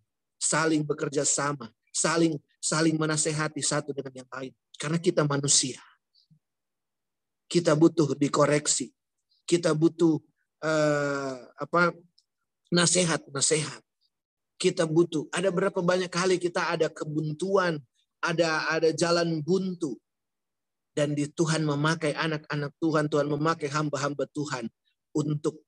saling 0.47 0.87
bekerja 0.87 1.27
sama, 1.27 1.67
saling 1.91 2.39
saling 2.63 2.95
menasehati 2.95 3.59
satu 3.59 3.91
dengan 3.91 4.23
yang 4.23 4.31
lain. 4.31 4.55
Karena 4.79 4.99
kita 5.03 5.27
manusia. 5.27 5.83
Kita 7.51 7.75
butuh 7.75 8.15
dikoreksi. 8.15 8.95
Kita 9.47 9.75
butuh 9.75 10.19
uh, 10.63 11.37
apa 11.59 11.95
nasihat, 12.71 13.23
nasihat. 13.31 13.83
Kita 14.59 14.87
butuh. 14.87 15.27
Ada 15.35 15.51
berapa 15.51 15.83
banyak 15.83 16.11
kali 16.11 16.39
kita 16.39 16.75
ada 16.75 16.91
kebuntuan, 16.91 17.83
ada 18.23 18.67
ada 18.71 18.91
jalan 18.95 19.43
buntu. 19.43 19.99
Dan 20.97 21.13
di 21.13 21.29
Tuhan 21.29 21.61
memakai 21.69 22.17
anak-anak 22.17 22.73
Tuhan, 22.81 23.05
Tuhan 23.13 23.29
memakai 23.29 23.69
hamba-hamba 23.69 24.25
Tuhan 24.33 24.65
untuk 25.13 25.61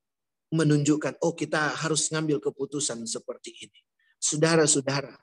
menunjukkan, 0.49 1.21
oh 1.21 1.37
kita 1.37 1.77
harus 1.77 2.09
ngambil 2.09 2.41
keputusan 2.41 3.05
seperti 3.05 3.53
ini. 3.69 3.81
Saudara-saudara, 4.19 5.15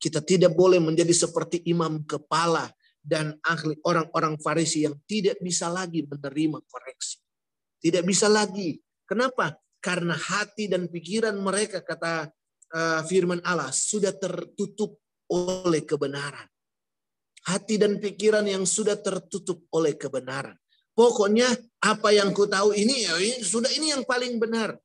kita 0.00 0.24
tidak 0.24 0.52
boleh 0.56 0.80
menjadi 0.80 1.12
seperti 1.12 1.60
imam 1.68 2.04
kepala 2.04 2.72
dan 3.04 3.36
ahli 3.44 3.76
orang-orang 3.84 4.40
Farisi 4.40 4.88
yang 4.88 4.96
tidak 5.04 5.36
bisa 5.44 5.68
lagi 5.68 6.08
menerima 6.08 6.60
koreksi. 6.64 7.20
Tidak 7.84 8.00
bisa 8.00 8.32
lagi. 8.32 8.80
Kenapa? 9.04 9.52
Karena 9.76 10.16
hati 10.16 10.72
dan 10.72 10.88
pikiran 10.88 11.36
mereka 11.36 11.84
kata 11.84 12.32
uh, 12.72 13.00
firman 13.04 13.44
Allah 13.44 13.68
sudah 13.68 14.16
tertutup 14.16 14.96
oleh 15.28 15.84
kebenaran. 15.84 16.48
Hati 17.44 17.76
dan 17.76 18.00
pikiran 18.00 18.48
yang 18.48 18.64
sudah 18.64 18.96
tertutup 18.96 19.68
oleh 19.76 20.00
kebenaran. 20.00 20.56
Pokoknya 20.96 21.52
apa 21.84 22.08
yang 22.16 22.32
ku 22.32 22.48
tahu 22.48 22.72
ini 22.72 23.04
ya 23.04 23.20
ini, 23.20 23.44
sudah 23.44 23.68
ini 23.76 23.92
yang 23.92 24.00
paling 24.08 24.40
benar. 24.40 24.80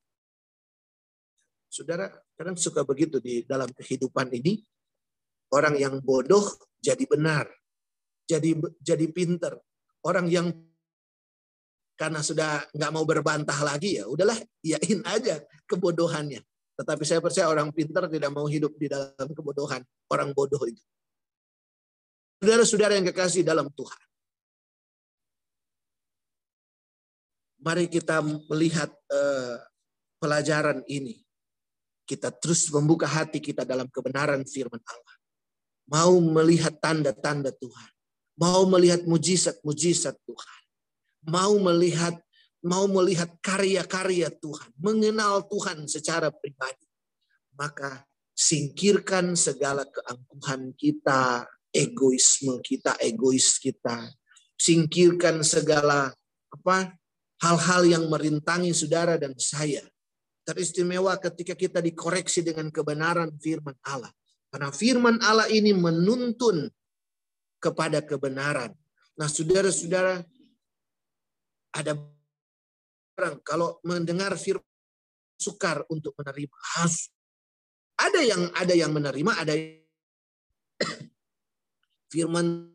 Saudara, 1.80 2.12
kadang 2.36 2.60
suka 2.60 2.84
begitu 2.84 3.24
di 3.24 3.48
dalam 3.48 3.72
kehidupan 3.72 4.28
ini. 4.36 4.60
Orang 5.56 5.80
yang 5.80 6.04
bodoh 6.04 6.44
jadi 6.84 7.08
benar. 7.08 7.48
Jadi 8.28 8.60
jadi 8.84 9.08
pinter. 9.08 9.56
Orang 10.04 10.28
yang 10.28 10.52
karena 11.96 12.20
sudah 12.20 12.68
nggak 12.76 12.92
mau 12.92 13.08
berbantah 13.08 13.56
lagi 13.64 14.00
ya 14.00 14.12
udahlah 14.12 14.36
yain 14.60 15.00
aja 15.08 15.40
kebodohannya. 15.72 16.44
Tetapi 16.76 17.04
saya 17.08 17.24
percaya 17.24 17.48
orang 17.48 17.72
pinter 17.72 18.12
tidak 18.12 18.32
mau 18.36 18.44
hidup 18.44 18.76
di 18.76 18.92
dalam 18.92 19.32
kebodohan 19.32 19.80
orang 20.12 20.36
bodoh 20.36 20.60
itu. 20.68 20.84
Saudara-saudara 22.44 23.00
yang 23.00 23.08
kekasih 23.08 23.48
dalam 23.48 23.72
Tuhan. 23.72 24.04
Mari 27.64 27.88
kita 27.88 28.20
melihat 28.52 28.92
uh, 29.12 29.60
pelajaran 30.20 30.84
ini 30.88 31.29
kita 32.10 32.34
terus 32.34 32.66
membuka 32.74 33.06
hati 33.06 33.38
kita 33.38 33.62
dalam 33.62 33.86
kebenaran 33.86 34.42
firman 34.42 34.82
Allah. 34.82 35.16
Mau 35.86 36.18
melihat 36.18 36.74
tanda-tanda 36.82 37.54
Tuhan. 37.54 37.92
Mau 38.34 38.66
melihat 38.66 39.06
mujizat-mujizat 39.06 40.18
Tuhan. 40.26 40.62
Mau 41.30 41.62
melihat 41.62 42.18
mau 42.60 42.92
melihat 42.92 43.32
karya-karya 43.40 44.28
Tuhan, 44.36 44.70
mengenal 44.76 45.48
Tuhan 45.48 45.88
secara 45.88 46.28
pribadi. 46.28 46.88
Maka 47.56 48.04
singkirkan 48.36 49.36
segala 49.36 49.88
keangkuhan 49.88 50.76
kita, 50.76 51.48
egoisme 51.72 52.60
kita, 52.64 53.00
egois 53.00 53.60
kita. 53.60 54.12
Singkirkan 54.60 55.40
segala 55.40 56.12
apa 56.52 56.92
hal-hal 57.40 57.88
yang 57.88 58.06
merintangi 58.12 58.76
saudara 58.76 59.16
dan 59.16 59.32
saya 59.40 59.80
teristimewa 60.50 61.14
ketika 61.22 61.54
kita 61.54 61.78
dikoreksi 61.78 62.42
dengan 62.42 62.74
kebenaran 62.74 63.38
firman 63.38 63.78
Allah. 63.86 64.10
Karena 64.50 64.74
firman 64.74 65.22
Allah 65.22 65.46
ini 65.54 65.78
menuntun 65.78 66.66
kepada 67.62 68.02
kebenaran. 68.02 68.74
Nah, 69.14 69.30
saudara-saudara, 69.30 70.26
ada 71.78 71.92
orang 73.14 73.38
kalau 73.46 73.78
mendengar 73.86 74.34
firman 74.42 74.66
sukar 75.38 75.86
untuk 75.94 76.18
menerima. 76.18 76.56
Ada 78.00 78.22
yang 78.26 78.50
ada 78.58 78.74
yang 78.74 78.90
menerima, 78.90 79.32
ada 79.38 79.54
yang 79.54 79.86
firman 82.12 82.74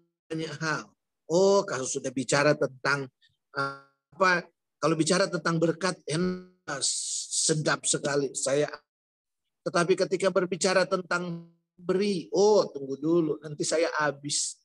hal. 0.62 0.94
Oh, 1.26 1.66
kalau 1.66 1.88
sudah 1.88 2.14
bicara 2.14 2.54
tentang 2.54 3.10
apa? 3.50 4.46
Kalau 4.78 4.94
bicara 4.94 5.26
tentang 5.26 5.56
berkat, 5.56 5.96
enak 6.04 6.84
sedap 7.44 7.84
sekali. 7.84 8.32
Saya 8.32 8.72
tetapi 9.64 9.96
ketika 9.96 10.28
berbicara 10.28 10.84
tentang 10.84 11.48
beri, 11.76 12.28
oh 12.36 12.68
tunggu 12.68 13.00
dulu, 13.00 13.32
nanti 13.40 13.64
saya 13.64 13.88
habis. 13.96 14.60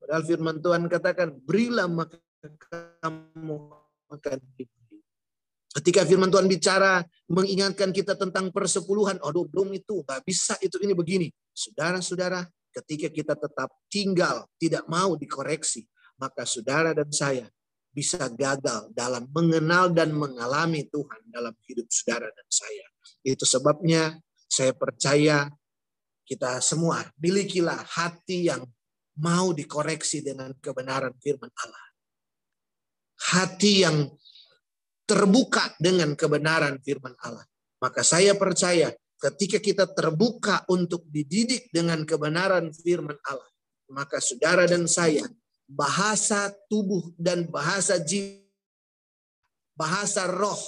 Padahal 0.00 0.24
firman 0.24 0.56
Tuhan 0.64 0.88
katakan, 0.88 1.36
berilah 1.44 1.84
maka 1.84 2.16
kamu 3.04 3.56
akan 4.08 4.38
diberi. 4.56 4.98
Ketika 5.76 6.08
firman 6.08 6.32
Tuhan 6.32 6.48
bicara, 6.48 7.04
mengingatkan 7.28 7.92
kita 7.92 8.16
tentang 8.16 8.48
persepuluhan, 8.48 9.20
aduh 9.20 9.44
belum 9.44 9.76
itu, 9.76 10.00
nggak 10.02 10.24
bisa 10.24 10.56
itu 10.64 10.80
ini 10.80 10.96
begini. 10.96 11.28
Saudara-saudara, 11.52 12.48
ketika 12.72 13.12
kita 13.12 13.34
tetap 13.36 13.68
tinggal, 13.92 14.48
tidak 14.56 14.88
mau 14.88 15.20
dikoreksi, 15.20 15.84
maka 16.16 16.48
saudara 16.48 16.96
dan 16.96 17.12
saya 17.12 17.44
bisa 17.90 18.30
gagal 18.30 18.94
dalam 18.94 19.26
mengenal 19.34 19.90
dan 19.90 20.14
mengalami 20.14 20.86
Tuhan 20.86 21.26
dalam 21.30 21.54
hidup 21.66 21.90
saudara 21.90 22.30
dan 22.30 22.48
saya. 22.48 22.86
Itu 23.26 23.42
sebabnya 23.44 24.16
saya 24.46 24.72
percaya 24.72 25.50
kita 26.22 26.62
semua 26.62 27.02
milikilah 27.18 27.82
hati 27.82 28.46
yang 28.46 28.62
mau 29.18 29.50
dikoreksi 29.50 30.22
dengan 30.22 30.54
kebenaran 30.62 31.12
firman 31.18 31.50
Allah. 31.50 31.86
Hati 33.20 33.72
yang 33.84 34.08
terbuka 35.04 35.74
dengan 35.82 36.14
kebenaran 36.14 36.78
firman 36.80 37.12
Allah. 37.26 37.44
Maka 37.82 38.06
saya 38.06 38.38
percaya 38.38 38.94
ketika 39.18 39.58
kita 39.58 39.84
terbuka 39.90 40.62
untuk 40.70 41.04
dididik 41.10 41.68
dengan 41.74 42.06
kebenaran 42.06 42.70
firman 42.72 43.18
Allah, 43.26 43.50
maka 43.90 44.22
saudara 44.22 44.64
dan 44.70 44.86
saya 44.86 45.26
bahasa 45.70 46.50
tubuh 46.66 47.14
dan 47.14 47.46
bahasa 47.46 47.94
jiwa, 48.02 48.42
bahasa 49.78 50.26
roh, 50.26 50.58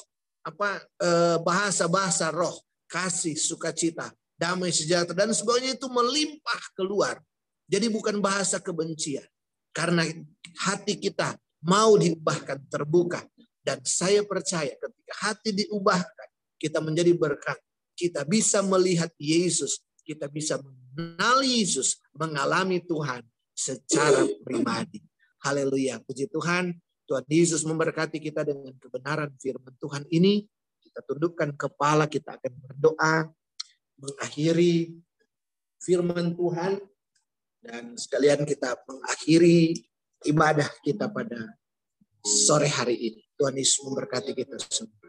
apa 0.47 0.79
eh, 1.03 1.37
bahasa 1.43 1.91
bahasa 1.91 2.31
roh, 2.31 2.55
kasih, 2.87 3.35
sukacita, 3.35 4.15
damai 4.39 4.71
sejahtera 4.71 5.27
dan 5.27 5.35
sebagainya 5.35 5.75
itu 5.75 5.91
melimpah 5.91 6.63
keluar. 6.79 7.19
Jadi 7.67 7.91
bukan 7.91 8.23
bahasa 8.23 8.63
kebencian. 8.63 9.27
Karena 9.73 10.05
hati 10.61 11.01
kita 11.01 11.35
mau 11.65 11.97
diubahkan 11.97 12.61
terbuka 12.69 13.25
dan 13.65 13.81
saya 13.89 14.21
percaya 14.21 14.77
ketika 14.77 15.15
hati 15.25 15.51
diubahkan 15.51 16.29
kita 16.61 16.79
menjadi 16.79 17.17
berkat. 17.17 17.59
Kita 17.93 18.25
bisa 18.29 18.61
melihat 18.65 19.13
Yesus, 19.17 19.81
kita 20.05 20.29
bisa 20.29 20.61
mengenali 20.61 21.65
Yesus, 21.65 22.01
mengalami 22.13 22.81
Tuhan 22.85 23.25
secara 23.53 24.27
pribadi. 24.43 25.01
Haleluya. 25.45 26.01
Puji 26.03 26.29
Tuhan. 26.33 26.75
Tuhan 27.07 27.25
Yesus 27.29 27.67
memberkati 27.67 28.23
kita 28.23 28.47
dengan 28.47 28.73
kebenaran 28.79 29.31
firman 29.37 29.75
Tuhan 29.77 30.07
ini. 30.09 30.47
Kita 30.81 31.03
tundukkan 31.05 31.55
kepala, 31.59 32.07
kita 32.09 32.39
akan 32.39 32.53
berdoa. 32.69 33.15
Mengakhiri 33.99 34.97
firman 35.83 36.35
Tuhan. 36.35 36.81
Dan 37.63 37.95
sekalian 37.95 38.43
kita 38.43 38.75
mengakhiri 38.87 39.79
ibadah 40.27 40.67
kita 40.83 41.07
pada 41.11 41.59
sore 42.23 42.67
hari 42.71 42.97
ini. 42.99 43.23
Tuhan 43.39 43.55
Yesus 43.59 43.83
memberkati 43.87 44.35
kita 44.35 44.59
semua. 44.71 45.03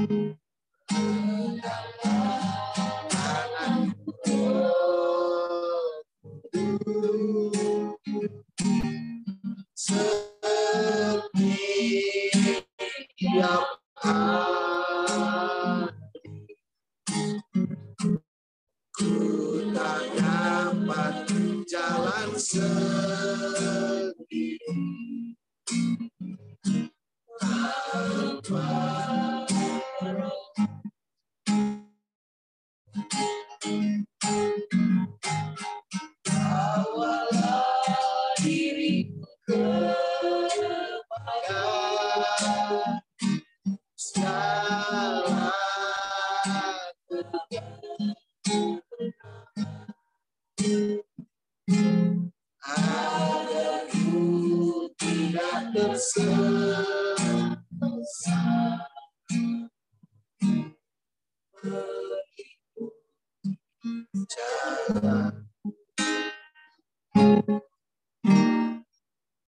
Mm-hmm. 0.00 0.46